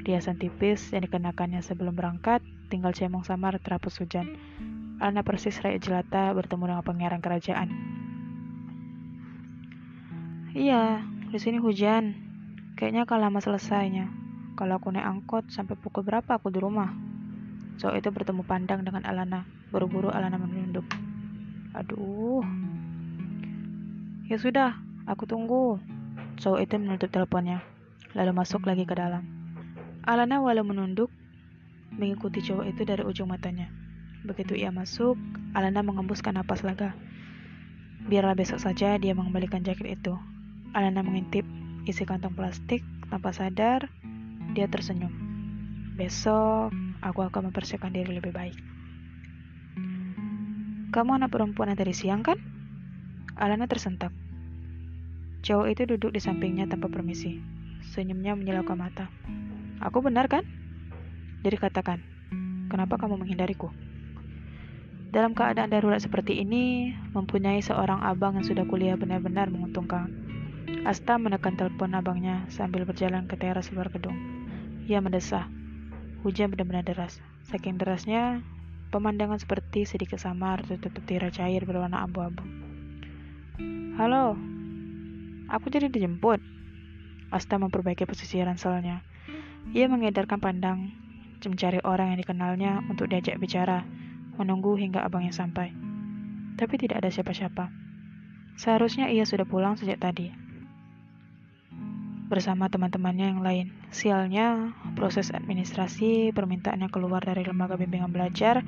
Riasan 0.00 0.40
tipis 0.40 0.96
yang 0.96 1.04
dikenakannya 1.04 1.60
sebelum 1.60 1.92
berangkat 1.92 2.40
tinggal 2.72 2.96
cemong 2.96 3.28
samar 3.28 3.60
terhapus 3.60 4.00
hujan. 4.00 4.32
Alna 4.96 5.20
persis 5.20 5.60
rakyat 5.60 5.84
jelata 5.84 6.32
bertemu 6.32 6.72
dengan 6.72 6.84
pangeran 6.88 7.20
kerajaan. 7.20 7.68
Iya, 10.54 11.02
di 11.34 11.38
sini 11.42 11.58
hujan. 11.58 12.14
Kayaknya 12.78 13.10
kalau 13.10 13.26
lama 13.26 13.42
selesainya. 13.42 14.06
Kalau 14.54 14.78
aku 14.78 14.94
naik 14.94 15.02
angkot 15.02 15.50
sampai 15.50 15.74
pukul 15.74 16.06
berapa 16.06 16.38
aku 16.38 16.46
di 16.54 16.62
rumah? 16.62 16.94
So 17.82 17.90
itu 17.90 18.06
bertemu 18.14 18.46
pandang 18.46 18.86
dengan 18.86 19.02
Alana. 19.02 19.42
Buru-buru 19.74 20.14
Alana 20.14 20.38
menunduk. 20.38 20.86
Aduh. 21.74 22.46
Ya 24.30 24.38
sudah, 24.38 24.78
aku 25.10 25.26
tunggu. 25.26 25.82
Cowok 26.38 26.62
itu 26.62 26.78
menutup 26.78 27.10
teleponnya, 27.10 27.58
lalu 28.14 28.30
masuk 28.30 28.62
lagi 28.62 28.86
ke 28.86 28.94
dalam. 28.94 29.26
Alana 30.06 30.38
walau 30.38 30.62
menunduk, 30.62 31.10
mengikuti 31.90 32.38
cowok 32.46 32.70
itu 32.70 32.86
dari 32.86 33.02
ujung 33.02 33.26
matanya. 33.26 33.74
Begitu 34.22 34.54
ia 34.54 34.70
masuk, 34.70 35.18
Alana 35.50 35.82
mengembuskan 35.82 36.38
napas 36.38 36.62
lega. 36.62 36.94
Biarlah 38.06 38.38
besok 38.38 38.62
saja 38.62 38.94
dia 39.02 39.18
mengembalikan 39.18 39.66
jaket 39.66 39.98
itu. 39.98 40.14
Alana 40.74 41.06
mengintip 41.06 41.46
isi 41.87 42.02
kantong 42.02 42.34
plastik 42.34 42.82
tanpa 43.06 43.30
sadar, 43.30 43.87
dia 44.58 44.66
tersenyum. 44.66 45.14
Besok, 45.94 46.74
aku 46.98 47.22
akan 47.22 47.54
mempersiapkan 47.54 47.94
diri 47.94 48.18
lebih 48.18 48.34
baik. 48.34 48.58
Kamu 50.90 51.14
anak 51.14 51.30
perempuan 51.30 51.70
yang 51.70 51.78
tadi 51.78 51.94
siang 51.94 52.26
kan? 52.26 52.42
Alana 53.38 53.70
tersentak. 53.70 54.10
Cowok 55.46 55.70
itu 55.70 55.82
duduk 55.94 56.10
di 56.10 56.18
sampingnya 56.18 56.66
tanpa 56.66 56.90
permisi. 56.90 57.38
Senyumnya 57.94 58.34
menyilaukan 58.34 58.74
mata. 58.74 59.06
Aku 59.78 60.02
benar 60.02 60.26
kan? 60.26 60.42
Jadi 61.46 61.54
katakan, 61.54 62.02
kenapa 62.66 62.98
kamu 62.98 63.22
menghindariku? 63.22 63.70
Dalam 65.14 65.38
keadaan 65.38 65.70
darurat 65.70 66.02
seperti 66.02 66.42
ini, 66.42 66.90
mempunyai 67.14 67.62
seorang 67.62 68.02
abang 68.02 68.34
yang 68.34 68.42
sudah 68.42 68.66
kuliah 68.66 68.98
benar-benar 68.98 69.46
menguntungkan. 69.54 70.23
Asta 70.85 71.16
menekan 71.16 71.57
telepon 71.57 71.96
abangnya 71.96 72.44
sambil 72.53 72.85
berjalan 72.88 73.24
ke 73.29 73.37
teras 73.37 73.72
luar 73.72 73.88
gedung. 73.92 74.16
Ia 74.88 75.00
mendesah. 75.00 75.48
Hujan 76.24 76.53
benar-benar 76.53 76.85
deras. 76.85 77.20
Saking 77.48 77.77
derasnya, 77.77 78.40
pemandangan 78.92 79.40
seperti 79.40 79.85
sedikit 79.85 80.16
samar 80.16 80.64
tertutup 80.64 81.05
tirai 81.05 81.33
cair 81.33 81.64
berwarna 81.68 82.05
abu-abu. 82.05 82.44
Halo, 83.94 84.35
Aku 85.53 85.68
jadi 85.68 85.92
dijemput. 85.92 86.40
Asta 87.29 87.61
memperbaiki 87.61 88.09
posisi 88.09 88.40
ranselnya. 88.40 89.05
Ia 89.77 89.87
mengedarkan 89.92 90.40
pandang, 90.40 90.88
mencari 91.44 91.85
orang 91.85 92.16
yang 92.16 92.18
dikenalnya 92.24 92.72
untuk 92.88 93.12
diajak 93.12 93.37
bicara, 93.37 93.85
menunggu 94.40 94.72
hingga 94.81 95.05
abangnya 95.05 95.37
sampai. 95.37 95.77
Tapi 96.57 96.74
tidak 96.81 97.05
ada 97.05 97.11
siapa-siapa. 97.12 97.68
Seharusnya 98.57 99.12
ia 99.12 99.29
sudah 99.29 99.44
pulang 99.44 99.77
sejak 99.77 100.00
tadi. 100.00 100.33
Bersama 102.24 102.72
teman-temannya 102.72 103.37
yang 103.37 103.42
lain. 103.44 103.66
Sialnya, 103.92 104.72
proses 104.96 105.28
administrasi 105.30 106.32
permintaannya 106.32 106.88
keluar 106.88 107.20
dari 107.20 107.44
lembaga 107.44 107.76
bimbingan 107.76 108.10
belajar 108.10 108.64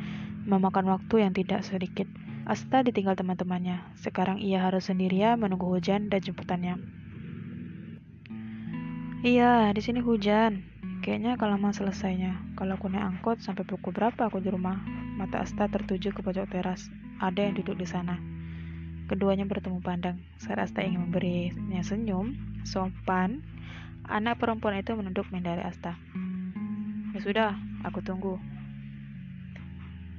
memakan 0.46 0.92
waktu 0.92 1.26
yang 1.26 1.32
tidak 1.32 1.64
sedikit. 1.66 2.06
Asta 2.46 2.86
ditinggal 2.86 3.18
teman-temannya. 3.18 3.82
Sekarang 3.98 4.38
ia 4.38 4.62
harus 4.62 4.86
sendirian 4.86 5.40
menunggu 5.42 5.66
hujan 5.66 6.06
dan 6.06 6.22
jemputannya. 6.22 6.78
Iya, 9.26 9.74
di 9.74 9.82
sini 9.82 9.98
hujan. 9.98 10.62
Kayaknya 11.02 11.34
kalau 11.34 11.58
lama 11.58 11.74
selesainya. 11.74 12.54
Kalau 12.54 12.78
aku 12.78 12.86
naik 12.86 13.18
angkot 13.18 13.42
sampai 13.42 13.66
pukul 13.66 13.90
berapa 13.90 14.30
aku 14.30 14.38
di 14.38 14.54
rumah? 14.54 14.78
Mata 15.18 15.42
Asta 15.42 15.66
tertuju 15.66 16.14
ke 16.14 16.22
pojok 16.22 16.46
teras. 16.46 16.86
Ada 17.18 17.50
yang 17.50 17.58
duduk 17.58 17.82
di 17.82 17.88
sana. 17.88 18.14
Keduanya 19.10 19.42
bertemu 19.48 19.82
pandang. 19.82 20.22
Saat 20.38 20.70
Asta 20.70 20.86
ingin 20.86 21.10
memberinya 21.10 21.82
senyum, 21.82 22.38
sopan, 22.66 23.46
anak 24.10 24.42
perempuan 24.42 24.82
itu 24.82 24.98
menunduk 24.98 25.30
menghindari 25.30 25.62
Asta. 25.62 25.94
Ya 27.14 27.20
sudah, 27.22 27.50
aku 27.86 28.02
tunggu. 28.02 28.42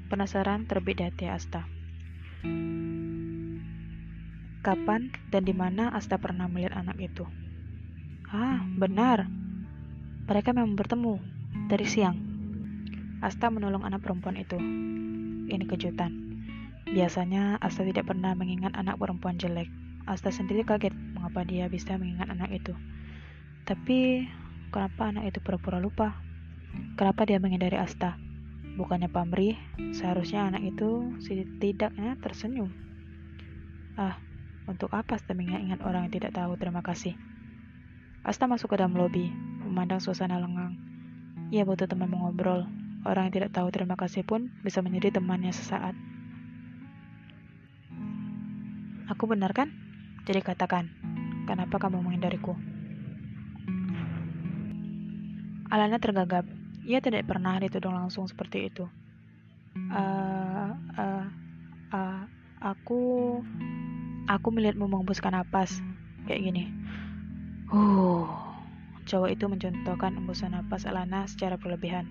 Penasaran 0.07 0.63
terbit 0.63 0.97
di 0.97 1.03
hati 1.03 1.27
Asta. 1.27 1.67
Kapan 4.63 5.11
dan 5.27 5.43
di 5.43 5.51
mana 5.51 5.91
Asta 5.91 6.15
pernah 6.15 6.47
melihat 6.47 6.79
anak 6.79 6.95
itu? 7.03 7.27
Ah, 8.31 8.63
benar. 8.79 9.27
Mereka 10.27 10.55
memang 10.55 10.79
bertemu 10.79 11.19
dari 11.67 11.83
siang. 11.83 12.15
Asta 13.19 13.51
menolong 13.51 13.83
anak 13.83 14.03
perempuan 14.03 14.39
itu. 14.39 14.59
Ini 15.47 15.63
kejutan. 15.67 16.11
Biasanya 16.87 17.59
Asta 17.59 17.83
tidak 17.83 18.07
pernah 18.07 18.31
mengingat 18.35 18.75
anak 18.75 18.95
perempuan 18.99 19.35
jelek. 19.35 19.67
Asta 20.07 20.31
sendiri 20.31 20.63
kaget 20.63 20.95
mengapa 20.95 21.43
dia 21.43 21.67
bisa 21.67 21.99
mengingat 21.99 22.31
anak 22.31 22.47
itu. 22.55 22.71
Tapi 23.67 24.23
kenapa 24.71 25.11
anak 25.11 25.35
itu 25.35 25.43
pura-pura 25.43 25.83
lupa? 25.83 26.15
Kenapa 26.95 27.27
dia 27.27 27.43
menghindari 27.43 27.75
Asta? 27.75 28.15
Bukannya 28.79 29.11
pamrih, 29.11 29.59
seharusnya 29.91 30.47
anak 30.47 30.63
itu 30.63 31.11
setidaknya 31.19 32.15
tersenyum. 32.23 32.71
Ah, 33.99 34.15
untuk 34.63 34.95
apa 34.95 35.19
Asta 35.19 35.35
mengingat 35.35 35.83
orang 35.83 36.07
yang 36.07 36.13
tidak 36.23 36.31
tahu 36.39 36.55
terima 36.55 36.79
kasih? 36.79 37.11
Asta 38.23 38.47
masuk 38.47 38.71
ke 38.71 38.79
dalam 38.79 38.95
lobi, 38.95 39.27
memandang 39.67 39.99
suasana 39.99 40.39
lengang. 40.39 40.79
Ia 41.51 41.67
butuh 41.67 41.91
teman 41.91 42.07
mengobrol. 42.07 42.63
Orang 43.03 43.27
yang 43.27 43.43
tidak 43.43 43.51
tahu 43.51 43.67
terima 43.75 43.99
kasih 43.99 44.23
pun 44.23 44.55
bisa 44.63 44.79
menjadi 44.79 45.19
temannya 45.19 45.51
sesaat. 45.51 45.95
Aku 49.11 49.27
benar 49.27 49.51
kan? 49.51 49.86
Jadi 50.27 50.43
katakan, 50.43 50.91
kenapa 51.47 51.79
kamu 51.79 52.03
menghindariku? 52.03 52.51
Alana 55.71 56.03
tergagap. 56.03 56.43
Ia 56.83 56.99
tidak 56.99 57.31
pernah 57.31 57.55
dituduh 57.63 57.95
langsung 57.95 58.27
seperti 58.27 58.67
itu. 58.67 58.91
Uh, 59.87 60.75
uh, 60.99 61.25
uh, 61.95 62.21
aku, 62.59 63.39
aku 64.27 64.47
melihatmu 64.51 64.91
menghembuskan 64.91 65.31
napas 65.31 65.79
kayak 66.27 66.43
gini. 66.43 66.75
Huh. 67.71 68.27
Cowok 69.07 69.31
itu 69.31 69.47
mencontohkan 69.47 70.19
embusan 70.19 70.59
napas 70.59 70.83
Alana 70.83 71.23
secara 71.31 71.55
berlebihan. 71.55 72.03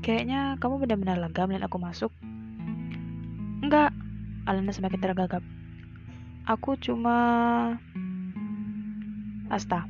Kayaknya 0.00 0.56
kamu 0.56 0.88
benar-benar 0.88 1.20
lega 1.20 1.44
melihat 1.44 1.68
aku 1.68 1.76
masuk. 1.76 2.12
Enggak, 3.60 3.92
Alana 4.48 4.72
semakin 4.72 5.04
tergagap. 5.04 5.44
Aku 6.50 6.74
cuma... 6.74 7.14
Asta. 9.46 9.86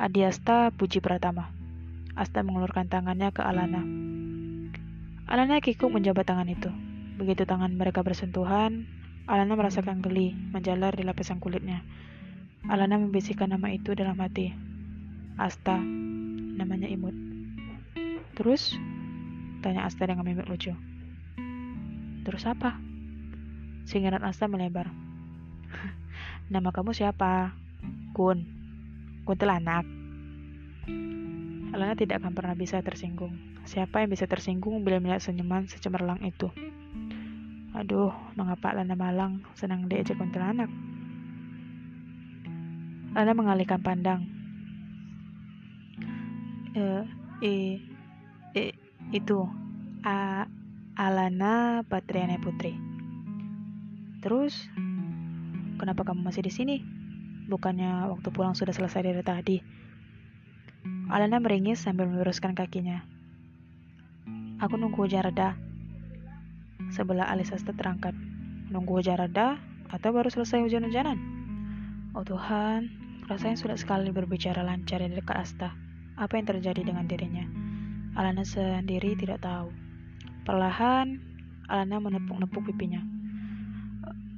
Adi 0.00 0.24
Asta 0.24 0.72
Puji 0.72 1.04
Pratama. 1.04 1.52
Asta 2.16 2.40
mengulurkan 2.40 2.88
tangannya 2.88 3.28
ke 3.28 3.44
Alana. 3.44 3.84
Alana 5.28 5.60
kikuk 5.60 5.92
menjabat 5.92 6.24
tangan 6.24 6.48
itu. 6.48 6.72
Begitu 7.20 7.44
tangan 7.44 7.76
mereka 7.76 8.00
bersentuhan, 8.00 8.88
Alana 9.28 9.52
merasakan 9.52 10.00
geli 10.00 10.32
menjalar 10.32 10.96
di 10.96 11.04
lapisan 11.04 11.44
kulitnya. 11.44 11.84
Alana 12.64 12.96
membisikkan 12.96 13.52
nama 13.52 13.68
itu 13.68 13.92
dalam 13.92 14.16
hati. 14.16 14.56
Asta, 15.36 15.76
namanya 16.56 16.88
imut. 16.88 17.12
Terus? 18.32 18.80
Tanya 19.60 19.84
Asta 19.84 20.08
dengan 20.08 20.24
mimik 20.24 20.48
lucu. 20.48 20.72
Terus 22.24 22.48
apa? 22.48 22.80
Singaran 23.84 24.24
Asta 24.24 24.48
melebar. 24.48 25.09
Nama 26.52 26.68
kamu 26.74 26.90
siapa? 26.94 27.54
Kun. 28.16 28.46
Kuntilanak. 29.24 29.86
Alana 31.70 31.94
tidak 31.94 32.22
akan 32.22 32.34
pernah 32.34 32.58
bisa 32.58 32.82
tersinggung. 32.82 33.38
Siapa 33.62 34.02
yang 34.02 34.10
bisa 34.10 34.26
tersinggung 34.26 34.82
bila 34.82 34.98
melihat 34.98 35.22
senyuman 35.22 35.70
secemerlang 35.70 36.18
itu? 36.26 36.50
Aduh, 37.70 38.10
mengapa 38.34 38.74
Alana 38.74 38.98
Malang 38.98 39.46
senang 39.54 39.86
diajak 39.86 40.18
kuntilanak? 40.18 40.66
Anda 43.14 43.30
mengalihkan 43.34 43.78
pandang. 43.82 44.26
Uh, 46.74 47.02
e, 47.42 47.82
e, 48.54 48.74
itu 49.10 49.46
A, 50.06 50.46
Alana 50.98 51.86
Patriana 51.86 52.38
Putri. 52.42 52.74
Terus, 54.22 54.66
kenapa 55.80 56.04
kamu 56.04 56.20
masih 56.20 56.44
di 56.44 56.52
sini? 56.52 56.76
Bukannya 57.48 58.12
waktu 58.12 58.28
pulang 58.28 58.52
sudah 58.52 58.76
selesai 58.76 59.00
dari 59.00 59.24
tadi? 59.24 59.56
Alana 61.08 61.40
meringis 61.40 61.80
sambil 61.80 62.04
meluruskan 62.04 62.52
kakinya. 62.52 63.00
Aku 64.60 64.76
nunggu 64.76 65.08
hujan 65.08 65.24
reda. 65.24 65.56
Sebelah 66.92 67.32
alis 67.32 67.48
Asta 67.56 67.72
terangkat. 67.72 68.12
Nunggu 68.68 69.00
hujan 69.00 69.16
reda 69.16 69.56
atau 69.88 70.12
baru 70.12 70.28
selesai 70.28 70.60
hujan-hujanan? 70.60 71.16
Oh 72.12 72.22
Tuhan, 72.22 73.00
Rasanya 73.30 73.54
sulit 73.54 73.78
sekali 73.78 74.10
berbicara 74.10 74.66
lancar 74.66 74.98
di 75.06 75.14
dekat 75.14 75.38
Asta. 75.38 75.70
Apa 76.18 76.34
yang 76.34 76.50
terjadi 76.50 76.82
dengan 76.82 77.06
dirinya? 77.06 77.46
Alana 78.18 78.42
sendiri 78.42 79.14
tidak 79.14 79.38
tahu. 79.46 79.70
Perlahan, 80.42 81.14
Alana 81.70 82.02
menepuk-nepuk 82.02 82.74
pipinya. 82.74 82.98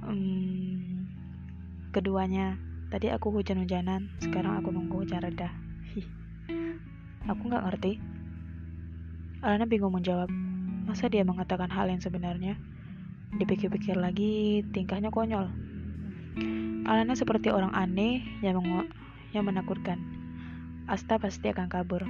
Um, 0.05 0.71
keduanya, 1.92 2.57
tadi 2.88 3.12
aku 3.12 3.28
hujan-hujanan, 3.28 4.09
sekarang 4.24 4.57
aku 4.59 4.72
nunggu 4.72 5.05
hujan 5.05 5.20
reda. 5.20 5.52
Hih. 5.92 6.09
Aku 7.28 7.46
nggak 7.46 7.68
ngerti. 7.68 8.00
Alana 9.44 9.68
bingung 9.68 9.92
menjawab. 9.92 10.33
Masa 10.88 11.07
dia 11.12 11.22
mengatakan 11.22 11.70
hal 11.70 11.87
yang 11.92 12.00
sebenarnya? 12.00 12.57
Dipikir-pikir 13.37 13.94
lagi, 13.94 14.64
tingkahnya 14.72 15.12
konyol. 15.12 15.52
Alana 16.88 17.14
seperti 17.14 17.52
orang 17.52 17.70
aneh 17.76 18.24
yang, 18.40 18.59
yang 19.31 19.44
menakutkan. 19.46 20.00
Asta 20.90 21.20
pasti 21.20 21.52
akan 21.52 21.70
kabur. 21.70 22.02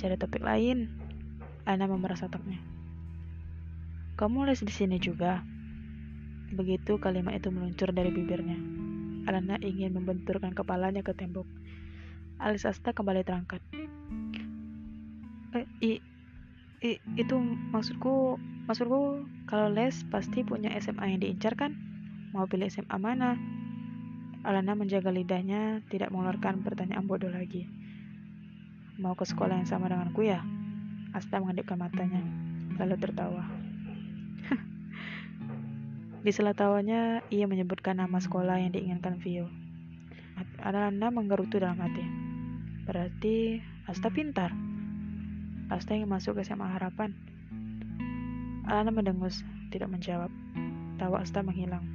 Cari 0.00 0.16
topik 0.18 0.42
lain. 0.42 0.90
Alana 1.68 1.86
memeras 1.86 2.24
otaknya. 2.24 2.58
Kamu 4.18 4.48
les 4.48 4.64
di 4.64 4.72
sini 4.72 4.98
juga. 4.98 5.44
Begitu 6.50 6.98
kalimat 6.98 7.38
itu 7.38 7.54
meluncur 7.54 7.94
dari 7.94 8.10
bibirnya. 8.10 8.58
Alana 9.30 9.54
ingin 9.62 9.94
membenturkan 9.94 10.50
kepalanya 10.50 11.06
ke 11.06 11.14
tembok. 11.14 11.46
Alis 12.42 12.66
Asta 12.66 12.90
kembali 12.90 13.22
terangkat. 13.22 13.62
Eh, 15.54 15.66
i, 15.78 15.92
i, 16.82 16.90
itu 17.14 17.36
maksudku, 17.70 18.40
maksudku 18.66 19.22
kalau 19.46 19.70
les 19.70 19.94
pasti 20.10 20.42
punya 20.42 20.74
SMA 20.82 21.14
yang 21.14 21.20
diincar 21.22 21.54
kan? 21.54 21.76
Mau 22.34 22.50
pilih 22.50 22.66
SMA 22.66 22.96
mana? 22.98 23.38
Alana 24.40 24.72
menjaga 24.72 25.12
lidahnya, 25.12 25.84
tidak 25.92 26.10
mengeluarkan 26.10 26.64
pertanyaan 26.64 27.04
bodoh 27.04 27.28
lagi. 27.28 27.68
Mau 28.96 29.12
ke 29.14 29.28
sekolah 29.28 29.60
yang 29.60 29.68
sama 29.68 29.92
denganku 29.92 30.24
ya? 30.26 30.40
Asta 31.12 31.38
mengedipkan 31.38 31.76
matanya, 31.76 32.22
lalu 32.80 32.96
tertawa. 32.96 33.59
Di 36.20 36.36
sela 36.36 36.52
tawanya, 36.52 37.24
ia 37.32 37.48
menyebutkan 37.48 37.96
nama 37.96 38.20
sekolah 38.20 38.60
yang 38.60 38.76
diinginkan 38.76 39.16
Vio. 39.24 39.48
Alana 40.60 41.08
menggerutu 41.08 41.56
dalam 41.56 41.80
hati. 41.80 42.04
Berarti 42.84 43.56
Asta 43.88 44.12
pintar. 44.12 44.52
Asta 45.72 45.96
ingin 45.96 46.12
masuk 46.12 46.36
ke 46.36 46.44
SMA 46.44 46.76
Harapan. 46.76 47.16
Alana 48.68 48.92
mendengus, 48.92 49.40
tidak 49.72 49.88
menjawab. 49.88 50.28
Tawa 51.00 51.24
Asta 51.24 51.40
menghilang. 51.40 51.88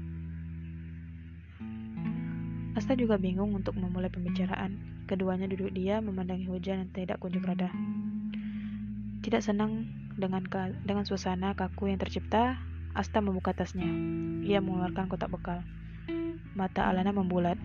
Asta 2.73 2.97
juga 2.97 3.21
bingung 3.21 3.53
untuk 3.53 3.77
memulai 3.77 4.09
pembicaraan. 4.09 5.05
Keduanya 5.05 5.45
duduk 5.45 5.69
dia 5.69 6.01
memandangi 6.01 6.49
hujan 6.49 6.81
yang 6.81 6.91
tidak 6.97 7.21
kunjung 7.21 7.45
reda. 7.45 7.69
Tidak 9.21 9.45
senang 9.45 9.85
dengan 10.17 10.41
dengan 10.81 11.05
suasana 11.05 11.53
kaku 11.53 11.93
yang 11.93 12.01
tercipta, 12.01 12.57
Asta 12.95 13.19
membuka 13.19 13.51
tasnya. 13.51 13.83
Ia 14.47 14.63
mengeluarkan 14.63 15.11
kotak 15.11 15.27
bekal. 15.27 15.59
Mata 16.55 16.87
Alana 16.87 17.11
membulat. 17.11 17.59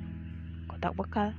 Kotak 0.67 0.99
bekal. 0.99 1.39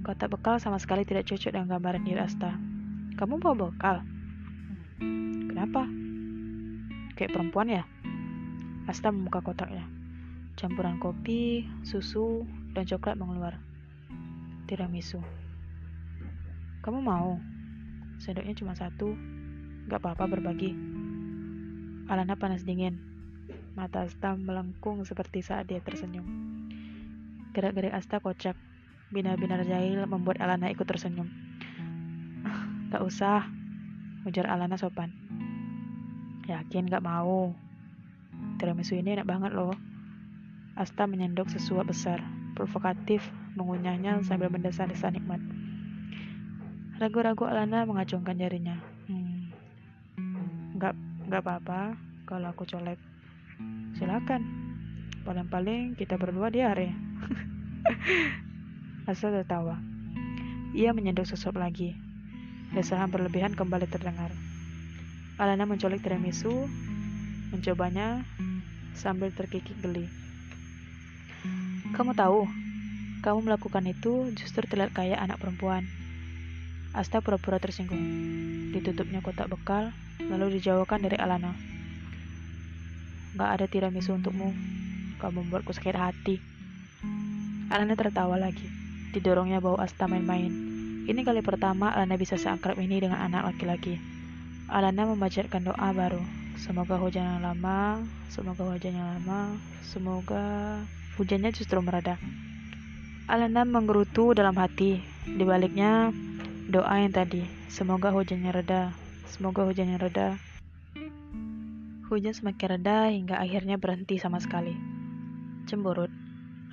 Kotak 0.00 0.32
bekal 0.32 0.56
sama 0.56 0.80
sekali 0.80 1.04
tidak 1.04 1.28
cocok 1.28 1.52
dengan 1.52 1.76
gambaran 1.76 2.08
diri 2.08 2.24
Asta. 2.24 2.56
Kamu 3.20 3.36
bawa 3.36 3.68
bekal? 3.68 4.00
Kenapa? 5.52 5.84
Kayak 7.20 7.36
perempuan 7.36 7.68
ya? 7.68 7.84
Asta 8.88 9.12
membuka 9.12 9.44
kotaknya. 9.44 9.84
Campuran 10.56 10.96
kopi, 11.04 11.68
susu, 11.84 12.48
dan 12.72 12.88
coklat 12.88 13.20
mengeluar. 13.20 13.60
Tiramisu. 14.64 15.20
Kamu 16.80 17.04
mau? 17.04 17.36
Sendoknya 18.24 18.56
cuma 18.56 18.72
satu. 18.72 19.12
Gak 19.84 20.00
apa-apa 20.00 20.24
berbagi. 20.32 20.89
Alana 22.10 22.34
panas 22.34 22.66
dingin. 22.66 22.98
Mata 23.78 24.02
Asta 24.02 24.34
melengkung 24.34 25.06
seperti 25.06 25.46
saat 25.46 25.70
dia 25.70 25.78
tersenyum. 25.78 26.26
Gerak-gerik 27.54 27.94
Asta 27.94 28.18
kocak. 28.18 28.58
Binar-binar 29.14 29.62
jahil 29.62 30.02
membuat 30.10 30.42
Alana 30.42 30.74
ikut 30.74 30.90
tersenyum. 30.90 31.30
Gak 32.90 33.06
usah, 33.06 33.46
ujar 34.26 34.50
Alana 34.50 34.74
sopan. 34.74 35.14
Yakin 36.50 36.90
gak 36.90 37.06
mau? 37.06 37.54
Tiramisu 38.58 38.98
ini 38.98 39.14
enak 39.14 39.30
banget 39.30 39.54
loh. 39.54 39.78
Asta 40.74 41.06
menyendok 41.06 41.46
sesuap 41.46 41.86
besar. 41.86 42.18
provokatif 42.58 43.24
mengunyahnya 43.56 44.20
sambil 44.26 44.52
mendesah-desah 44.52 45.14
nikmat. 45.14 45.40
Ragu-ragu 47.00 47.48
Alana 47.48 47.88
mengacungkan 47.88 48.36
jarinya. 48.36 48.89
Nggak 51.30 51.46
apa-apa 51.46 51.94
kalau 52.26 52.50
aku 52.50 52.66
colek. 52.66 52.98
Silakan. 53.94 54.42
Paling-paling 55.22 55.94
kita 55.94 56.18
berdua 56.18 56.50
diare. 56.50 56.90
Asa 59.10 59.30
tertawa. 59.30 59.78
Ia 60.74 60.90
menyenduk 60.90 61.30
sesuap 61.30 61.54
lagi. 61.54 61.94
Desahan 62.74 63.14
berlebihan 63.14 63.54
kembali 63.54 63.86
terdengar. 63.86 64.34
Alana 65.38 65.70
mencolek 65.70 66.02
tiramisu, 66.02 66.66
mencobanya 67.54 68.26
sambil 68.98 69.30
terkikik 69.30 69.78
geli. 69.78 70.10
Kamu 71.94 72.10
tahu, 72.18 72.50
kamu 73.22 73.38
melakukan 73.46 73.86
itu 73.86 74.34
justru 74.34 74.66
terlihat 74.66 74.98
kayak 74.98 75.22
anak 75.22 75.38
perempuan. 75.38 75.86
Asta 76.90 77.22
pura-pura 77.22 77.62
tersinggung. 77.62 78.02
Ditutupnya 78.74 79.22
kotak 79.22 79.46
bekal, 79.46 79.94
lalu 80.28 80.60
dijauhkan 80.60 81.00
dari 81.00 81.16
Alana. 81.16 81.56
Gak 83.38 83.50
ada 83.56 83.66
tiramisu 83.70 84.18
untukmu. 84.18 84.50
Kamu 85.22 85.46
membuatku 85.46 85.70
sakit 85.70 85.96
hati. 85.96 86.36
Alana 87.70 87.94
tertawa 87.94 88.34
lagi. 88.34 88.66
Didorongnya 89.14 89.62
bau 89.62 89.78
Asta 89.78 90.10
main-main. 90.10 90.50
Ini 91.06 91.20
kali 91.22 91.40
pertama 91.40 91.94
Alana 91.94 92.18
bisa 92.18 92.34
seakrab 92.34 92.76
ini 92.82 92.98
dengan 93.00 93.22
anak 93.22 93.54
laki-laki. 93.54 93.96
Alana 94.66 95.06
membacakan 95.06 95.70
doa 95.70 95.88
baru. 95.94 96.22
Semoga 96.60 97.00
hujan 97.00 97.24
yang 97.24 97.40
lama, 97.40 98.04
semoga 98.28 98.68
hujan 98.68 98.92
yang 98.92 99.08
lama, 99.16 99.56
semoga 99.80 100.44
hujannya 101.16 101.50
justru 101.56 101.80
mereda. 101.80 102.20
Alana 103.30 103.64
menggerutu 103.64 104.36
dalam 104.36 104.58
hati. 104.58 105.00
Di 105.24 105.42
baliknya 105.46 106.12
doa 106.68 107.00
yang 107.00 107.14
tadi. 107.14 107.46
Semoga 107.70 108.12
hujannya 108.12 108.50
reda, 108.50 108.92
semoga 109.30 109.62
hujannya 109.62 109.96
reda. 110.02 110.34
Hujan 112.10 112.34
semakin 112.34 112.68
reda 112.74 113.06
hingga 113.14 113.38
akhirnya 113.38 113.78
berhenti 113.78 114.18
sama 114.18 114.42
sekali. 114.42 114.74
Cemburut, 115.70 116.10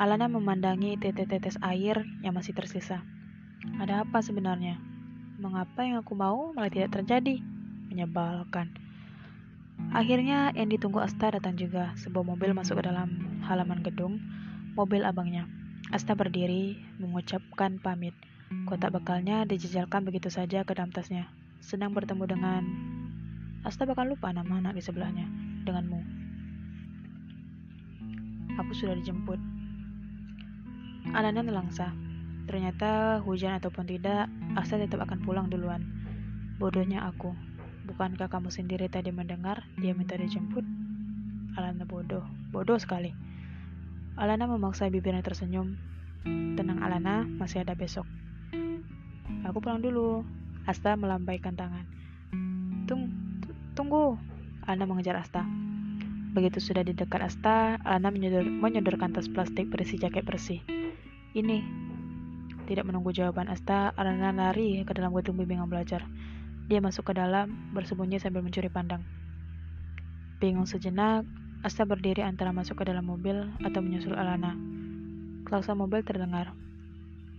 Alana 0.01 0.25
memandangi 0.25 0.97
tetes-tetes 0.97 1.61
air 1.61 2.01
yang 2.25 2.33
masih 2.33 2.57
tersisa. 2.57 3.05
Ada 3.77 4.05
apa 4.05 4.21
sebenarnya? 4.25 4.81
Mengapa 5.37 5.85
yang 5.85 6.01
aku 6.01 6.17
mau 6.17 6.53
malah 6.53 6.73
tidak 6.73 6.97
terjadi? 6.97 7.41
menyebalkan. 7.87 8.69
Akhirnya 9.95 10.53
yang 10.53 10.69
ditunggu 10.69 11.01
Asta 11.01 11.33
datang 11.33 11.57
juga. 11.57 11.97
Sebuah 11.97 12.25
mobil 12.25 12.53
masuk 12.53 12.77
ke 12.77 12.89
dalam 12.89 13.41
halaman 13.45 13.81
gedung, 13.81 14.21
mobil 14.77 15.01
abangnya. 15.01 15.49
Asta 15.89 16.13
berdiri, 16.13 16.77
mengucapkan 17.01 17.81
pamit. 17.81 18.13
Kotak 18.69 18.93
bekalnya 18.93 19.49
dijejalkan 19.49 20.05
begitu 20.05 20.29
saja 20.29 20.61
ke 20.61 20.77
dalam 20.77 20.93
tasnya. 20.93 21.31
Senang 21.67 21.91
bertemu 21.91 22.23
dengan... 22.31 22.63
Asta 23.67 23.83
bakal 23.83 24.07
lupa 24.07 24.31
nama 24.31 24.63
anak 24.63 24.79
di 24.79 24.81
sebelahnya. 24.87 25.27
Denganmu. 25.67 25.99
Aku 28.55 28.71
sudah 28.71 28.95
dijemput. 28.95 29.35
Alana 31.11 31.43
nelangsa. 31.43 31.91
Ternyata 32.47 33.19
hujan 33.19 33.59
ataupun 33.59 33.83
tidak, 33.83 34.31
Asta 34.55 34.79
tetap 34.79 35.03
akan 35.03 35.19
pulang 35.27 35.51
duluan. 35.51 35.83
Bodohnya 36.55 37.03
aku. 37.03 37.35
Bukankah 37.83 38.31
kamu 38.31 38.47
sendiri 38.47 38.87
tadi 38.87 39.11
mendengar 39.11 39.67
dia 39.75 39.91
minta 39.91 40.15
dijemput? 40.15 40.63
Alana 41.59 41.83
bodoh, 41.83 42.23
bodoh 42.47 42.79
sekali. 42.79 43.11
Alana 44.15 44.47
memaksa 44.47 44.87
bibirnya 44.87 45.19
tersenyum. 45.19 45.75
Tenang 46.55 46.79
Alana, 46.79 47.27
masih 47.27 47.67
ada 47.67 47.75
besok. 47.75 48.07
Aku 49.43 49.59
pulang 49.59 49.83
dulu. 49.83 50.36
Asta 50.67 50.99
melambaikan 50.99 51.55
tangan. 51.55 51.87
Tung, 52.91 53.07
tunggu. 53.71 54.19
Alana 54.67 54.83
mengejar 54.83 55.15
Asta. 55.15 55.47
Begitu 56.35 56.59
sudah 56.59 56.83
di 56.83 56.91
dekat 56.91 57.23
Asta, 57.23 57.79
Alana 57.87 58.11
menyodor, 58.11 58.43
menyodorkan 58.43 59.15
tas 59.15 59.31
plastik 59.31 59.71
berisi 59.71 59.95
jaket 59.95 60.27
bersih. 60.27 60.59
Ini. 61.31 61.63
Tidak 62.67 62.83
menunggu 62.83 63.15
jawaban 63.15 63.47
Asta, 63.47 63.95
Alana 63.95 64.35
lari 64.35 64.83
ke 64.83 64.91
dalam 64.91 65.15
gedung 65.15 65.39
bimbingan 65.39 65.71
belajar. 65.71 66.03
Dia 66.67 66.83
masuk 66.83 67.09
ke 67.09 67.13
dalam, 67.15 67.71
bersembunyi 67.71 68.19
sambil 68.19 68.43
mencuri 68.43 68.67
pandang. 68.67 69.07
Bingung 70.43 70.67
sejenak, 70.67 71.23
Asta 71.63 71.87
berdiri 71.87 72.27
antara 72.27 72.51
masuk 72.51 72.83
ke 72.83 72.91
dalam 72.91 73.07
mobil 73.07 73.55
atau 73.63 73.79
menyusul 73.79 74.19
Alana. 74.19 74.51
Klakson 75.47 75.79
mobil 75.79 76.03
terdengar. 76.03 76.51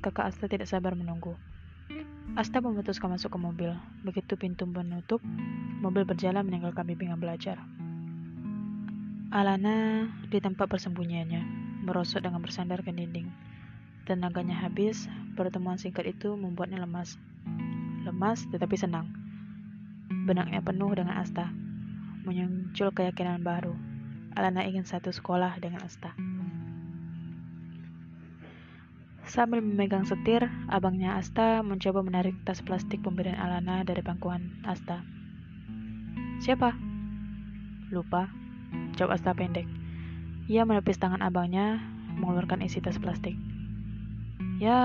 Kakak 0.01 0.33
Asta 0.33 0.49
tidak 0.49 0.65
sabar 0.65 0.97
menunggu. 0.97 1.37
Asta 2.39 2.63
memutuskan 2.63 3.11
masuk 3.11 3.35
ke 3.35 3.39
mobil. 3.41 3.71
Begitu 4.07 4.39
pintu 4.39 4.69
menutup, 4.69 5.19
mobil 5.83 6.07
berjalan 6.07 6.47
meninggalkan 6.47 6.87
bimbingan 6.87 7.19
belajar. 7.19 7.59
Alana 9.35 10.07
di 10.31 10.39
tempat 10.41 10.71
persembunyiannya, 10.71 11.43
merosot 11.85 12.23
dengan 12.25 12.41
bersandar 12.41 12.81
ke 12.81 12.95
dinding. 12.95 13.29
Tenaganya 14.09 14.57
habis, 14.57 15.11
pertemuan 15.37 15.77
singkat 15.77 16.09
itu 16.09 16.33
membuatnya 16.33 16.81
lemas 16.81 17.21
lemas 18.09 18.49
tetapi 18.49 18.73
senang. 18.73 19.13
Benaknya 20.25 20.65
penuh 20.65 20.89
dengan 20.97 21.21
Asta. 21.21 21.53
Muncul 22.25 22.89
keyakinan 22.93 23.45
baru. 23.45 23.77
Alana 24.33 24.65
ingin 24.65 24.89
satu 24.89 25.13
sekolah 25.13 25.61
dengan 25.61 25.85
Asta. 25.85 26.17
Sambil 29.29 29.61
memegang 29.61 30.09
setir, 30.09 30.49
abangnya 30.73 31.21
Asta 31.21 31.61
mencoba 31.61 32.01
menarik 32.01 32.33
tas 32.49 32.65
plastik 32.65 33.05
pemberian 33.05 33.37
Alana 33.37 33.85
dari 33.85 34.01
pangkuan 34.01 34.57
Asta. 34.65 35.05
Siapa? 36.41 36.73
Lupa. 37.93 38.33
Jawab 38.97 39.21
Asta 39.21 39.37
pendek. 39.37 39.69
Ia 40.49 40.65
menepis 40.65 40.97
tangan 40.97 41.21
abangnya, 41.21 41.77
mengeluarkan 42.17 42.65
isi 42.65 42.81
tas 42.81 42.97
plastik. 42.97 43.37
Ya, 44.65 44.81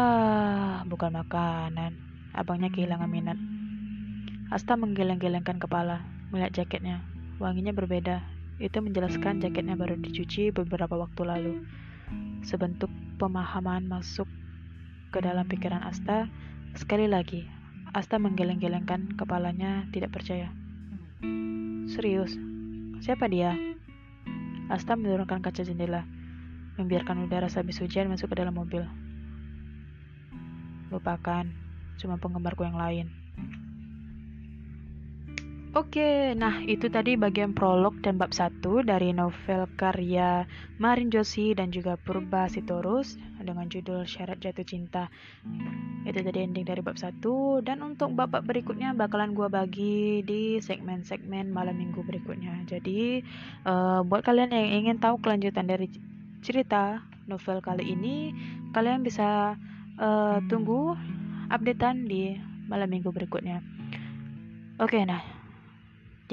bukan 0.91 1.15
makanan. 1.15 1.95
Abangnya 2.35 2.67
kehilangan 2.67 3.07
minat. 3.07 3.39
Asta 4.51 4.75
menggeleng-gelengkan 4.75 5.55
kepala, 5.55 6.03
melihat 6.35 6.51
jaketnya. 6.51 6.99
Wanginya 7.39 7.71
berbeda. 7.71 8.19
Itu 8.59 8.83
menjelaskan 8.83 9.39
jaketnya 9.39 9.79
baru 9.79 9.95
dicuci 9.95 10.51
beberapa 10.51 10.99
waktu 10.99 11.21
lalu. 11.23 11.53
Sebentuk 12.43 12.91
pemahaman 13.17 13.85
masuk 13.85 14.25
ke 15.13 15.21
dalam 15.21 15.45
pikiran 15.45 15.85
Asta. 15.85 16.27
Sekali 16.73 17.05
lagi, 17.05 17.45
Asta 17.93 18.17
menggeleng-gelengkan 18.17 19.13
kepalanya 19.13 19.85
tidak 19.93 20.17
percaya. 20.17 20.49
Serius? 21.85 22.33
Siapa 22.99 23.29
dia? 23.29 23.53
Asta 24.73 24.97
menurunkan 24.97 25.45
kaca 25.45 25.61
jendela, 25.61 26.01
membiarkan 26.81 27.29
udara 27.29 27.45
sehabis 27.45 27.77
hujan 27.77 28.09
masuk 28.09 28.33
ke 28.33 28.41
dalam 28.41 28.57
mobil. 28.57 28.81
Lupakan, 30.89 31.45
cuma 32.01 32.17
penggemarku 32.17 32.65
yang 32.65 32.77
lain. 32.77 33.22
Oke, 35.73 36.37
nah 36.37 36.61
itu 36.69 36.85
tadi 36.85 37.17
bagian 37.17 37.57
prolog 37.57 37.97
dan 38.05 38.21
bab 38.21 38.29
1 38.29 38.61
dari 38.85 39.09
novel 39.09 39.65
karya 39.73 40.45
Marin 40.77 41.09
Joshi 41.09 41.57
dan 41.57 41.73
juga 41.73 41.97
Purba 41.97 42.45
Sitorus 42.45 43.17
dengan 43.41 43.65
judul 43.73 44.05
Syarat 44.05 44.37
Jatuh 44.37 44.61
Cinta. 44.69 45.09
Itu 46.05 46.21
tadi 46.21 46.45
ending 46.45 46.69
dari 46.69 46.77
bab 46.85 47.01
1 47.01 47.25
dan 47.65 47.81
untuk 47.81 48.13
bab-bab 48.13 48.45
berikutnya 48.45 48.93
bakalan 48.93 49.33
gua 49.33 49.49
bagi 49.49 50.21
di 50.21 50.61
segmen-segmen 50.61 51.49
malam 51.49 51.73
minggu 51.73 52.05
berikutnya. 52.05 52.69
Jadi 52.69 53.25
uh, 53.65 54.05
buat 54.05 54.21
kalian 54.21 54.53
yang 54.53 54.69
ingin 54.85 55.01
tahu 55.01 55.17
kelanjutan 55.25 55.65
dari 55.65 55.89
cerita 56.45 57.01
novel 57.25 57.65
kali 57.65 57.97
ini, 57.97 58.29
kalian 58.77 59.01
bisa 59.01 59.57
uh, 59.97 60.37
tunggu 60.53 60.93
updatean 61.49 62.05
di 62.05 62.37
malam 62.69 62.93
minggu 62.93 63.09
berikutnya. 63.09 63.65
Oke, 64.77 65.01
nah. 65.01 65.32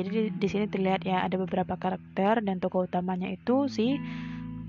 Jadi 0.01 0.09
di, 0.09 0.23
di 0.33 0.49
sini 0.49 0.65
terlihat 0.65 1.05
ya 1.05 1.29
ada 1.29 1.37
beberapa 1.37 1.77
karakter 1.77 2.41
dan 2.41 2.57
tokoh 2.57 2.89
utamanya 2.89 3.29
itu 3.29 3.69
si 3.69 4.01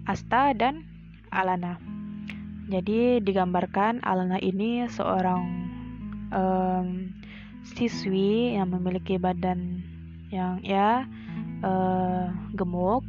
Asta 0.04 0.52
dan 0.52 0.84
Alana. 1.32 1.80
Jadi 2.68 3.24
digambarkan 3.24 4.04
Alana 4.04 4.36
ini 4.44 4.84
seorang 4.92 5.42
um, 6.36 7.16
siswi 7.64 8.60
yang 8.60 8.76
memiliki 8.76 9.16
badan 9.16 9.80
yang 10.32 10.60
ya 10.64 11.08
uh, 11.64 12.28
gemuk 12.56 13.08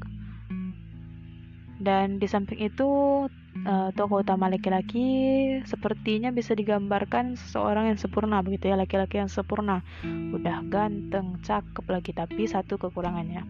dan 1.82 2.22
di 2.22 2.30
samping 2.30 2.62
itu 2.62 3.26
uh, 3.64 3.88
tokoh 3.92 4.24
utama 4.24 4.48
laki-laki 4.48 5.04
sepertinya 5.68 6.32
bisa 6.32 6.56
digambarkan 6.56 7.36
seseorang 7.36 7.92
yang 7.92 7.98
sempurna 8.00 8.40
begitu 8.40 8.72
ya 8.72 8.76
laki-laki 8.76 9.20
yang 9.20 9.30
sempurna. 9.30 9.84
Udah 10.32 10.64
ganteng 10.66 11.38
cakep 11.44 11.84
lagi 11.86 12.12
tapi 12.16 12.48
satu 12.48 12.80
kekurangannya. 12.80 13.44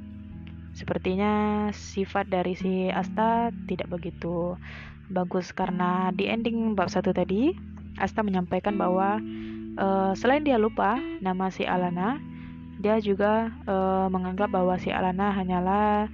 Sepertinya 0.73 1.69
sifat 1.71 2.33
dari 2.33 2.57
si 2.57 2.89
Asta 2.89 3.53
tidak 3.69 3.93
begitu 3.93 4.57
bagus 5.13 5.53
karena 5.53 6.09
di 6.17 6.27
ending 6.33 6.73
bab 6.73 6.89
satu 6.89 7.13
tadi 7.13 7.53
Asta 8.01 8.25
menyampaikan 8.25 8.81
bahwa 8.81 9.21
uh, 9.77 10.13
selain 10.17 10.43
dia 10.43 10.57
lupa 10.57 10.97
nama 11.21 11.53
si 11.53 11.69
Alana, 11.69 12.17
dia 12.81 12.97
juga 13.05 13.53
uh, 13.69 14.09
menganggap 14.09 14.49
bahwa 14.49 14.81
si 14.81 14.89
Alana 14.89 15.29
hanyalah 15.37 16.09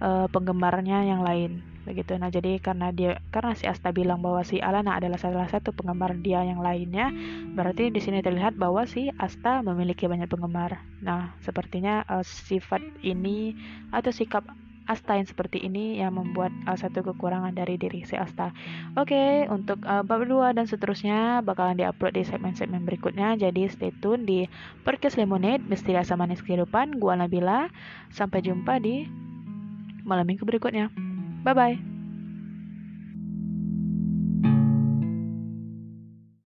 uh, 0.00 0.26
penggemarnya 0.32 1.04
yang 1.04 1.20
lain 1.20 1.71
begitu 1.82 2.14
nah 2.14 2.30
jadi 2.30 2.62
karena 2.62 2.94
dia 2.94 3.18
karena 3.34 3.52
si 3.58 3.66
Asta 3.66 3.90
bilang 3.90 4.22
bahwa 4.22 4.46
si 4.46 4.62
Alana 4.62 4.98
adalah 4.98 5.18
salah 5.18 5.50
satu 5.50 5.74
penggemar 5.74 6.14
dia 6.22 6.42
yang 6.46 6.62
lainnya 6.62 7.10
berarti 7.52 7.90
di 7.90 7.98
sini 7.98 8.22
terlihat 8.22 8.54
bahwa 8.54 8.86
si 8.86 9.10
Asta 9.18 9.60
memiliki 9.66 10.06
banyak 10.06 10.30
penggemar 10.30 10.78
nah 11.02 11.34
sepertinya 11.42 12.06
uh, 12.06 12.22
sifat 12.22 12.82
ini 13.02 13.58
atau 13.90 14.14
sikap 14.14 14.46
Asta 14.82 15.14
yang 15.14 15.28
seperti 15.30 15.62
ini 15.62 16.02
yang 16.02 16.18
membuat 16.18 16.50
uh, 16.66 16.74
satu 16.74 17.06
kekurangan 17.06 17.54
dari 17.54 17.78
diri 17.78 18.02
si 18.02 18.18
Asta. 18.18 18.50
Oke, 18.98 19.14
okay, 19.14 19.32
untuk 19.46 19.78
uh, 19.86 20.02
bab 20.02 20.26
2 20.26 20.58
dan 20.58 20.66
seterusnya 20.66 21.38
bakalan 21.46 21.78
diupload 21.78 22.18
di 22.18 22.26
segmen-segmen 22.26 22.82
berikutnya. 22.82 23.38
Jadi 23.38 23.70
stay 23.70 23.94
tune 24.02 24.26
di 24.26 24.50
Perkes 24.82 25.14
Lemonade, 25.14 25.62
Misteri 25.70 26.02
Asam 26.02 26.18
Manis 26.18 26.42
Kehidupan. 26.42 26.98
Gua 26.98 27.14
Nabila. 27.14 27.70
Sampai 28.10 28.42
jumpa 28.42 28.82
di 28.82 29.06
malam 30.02 30.26
minggu 30.26 30.42
berikutnya. 30.42 31.11
Bye 31.44 31.54
bye. 31.54 31.91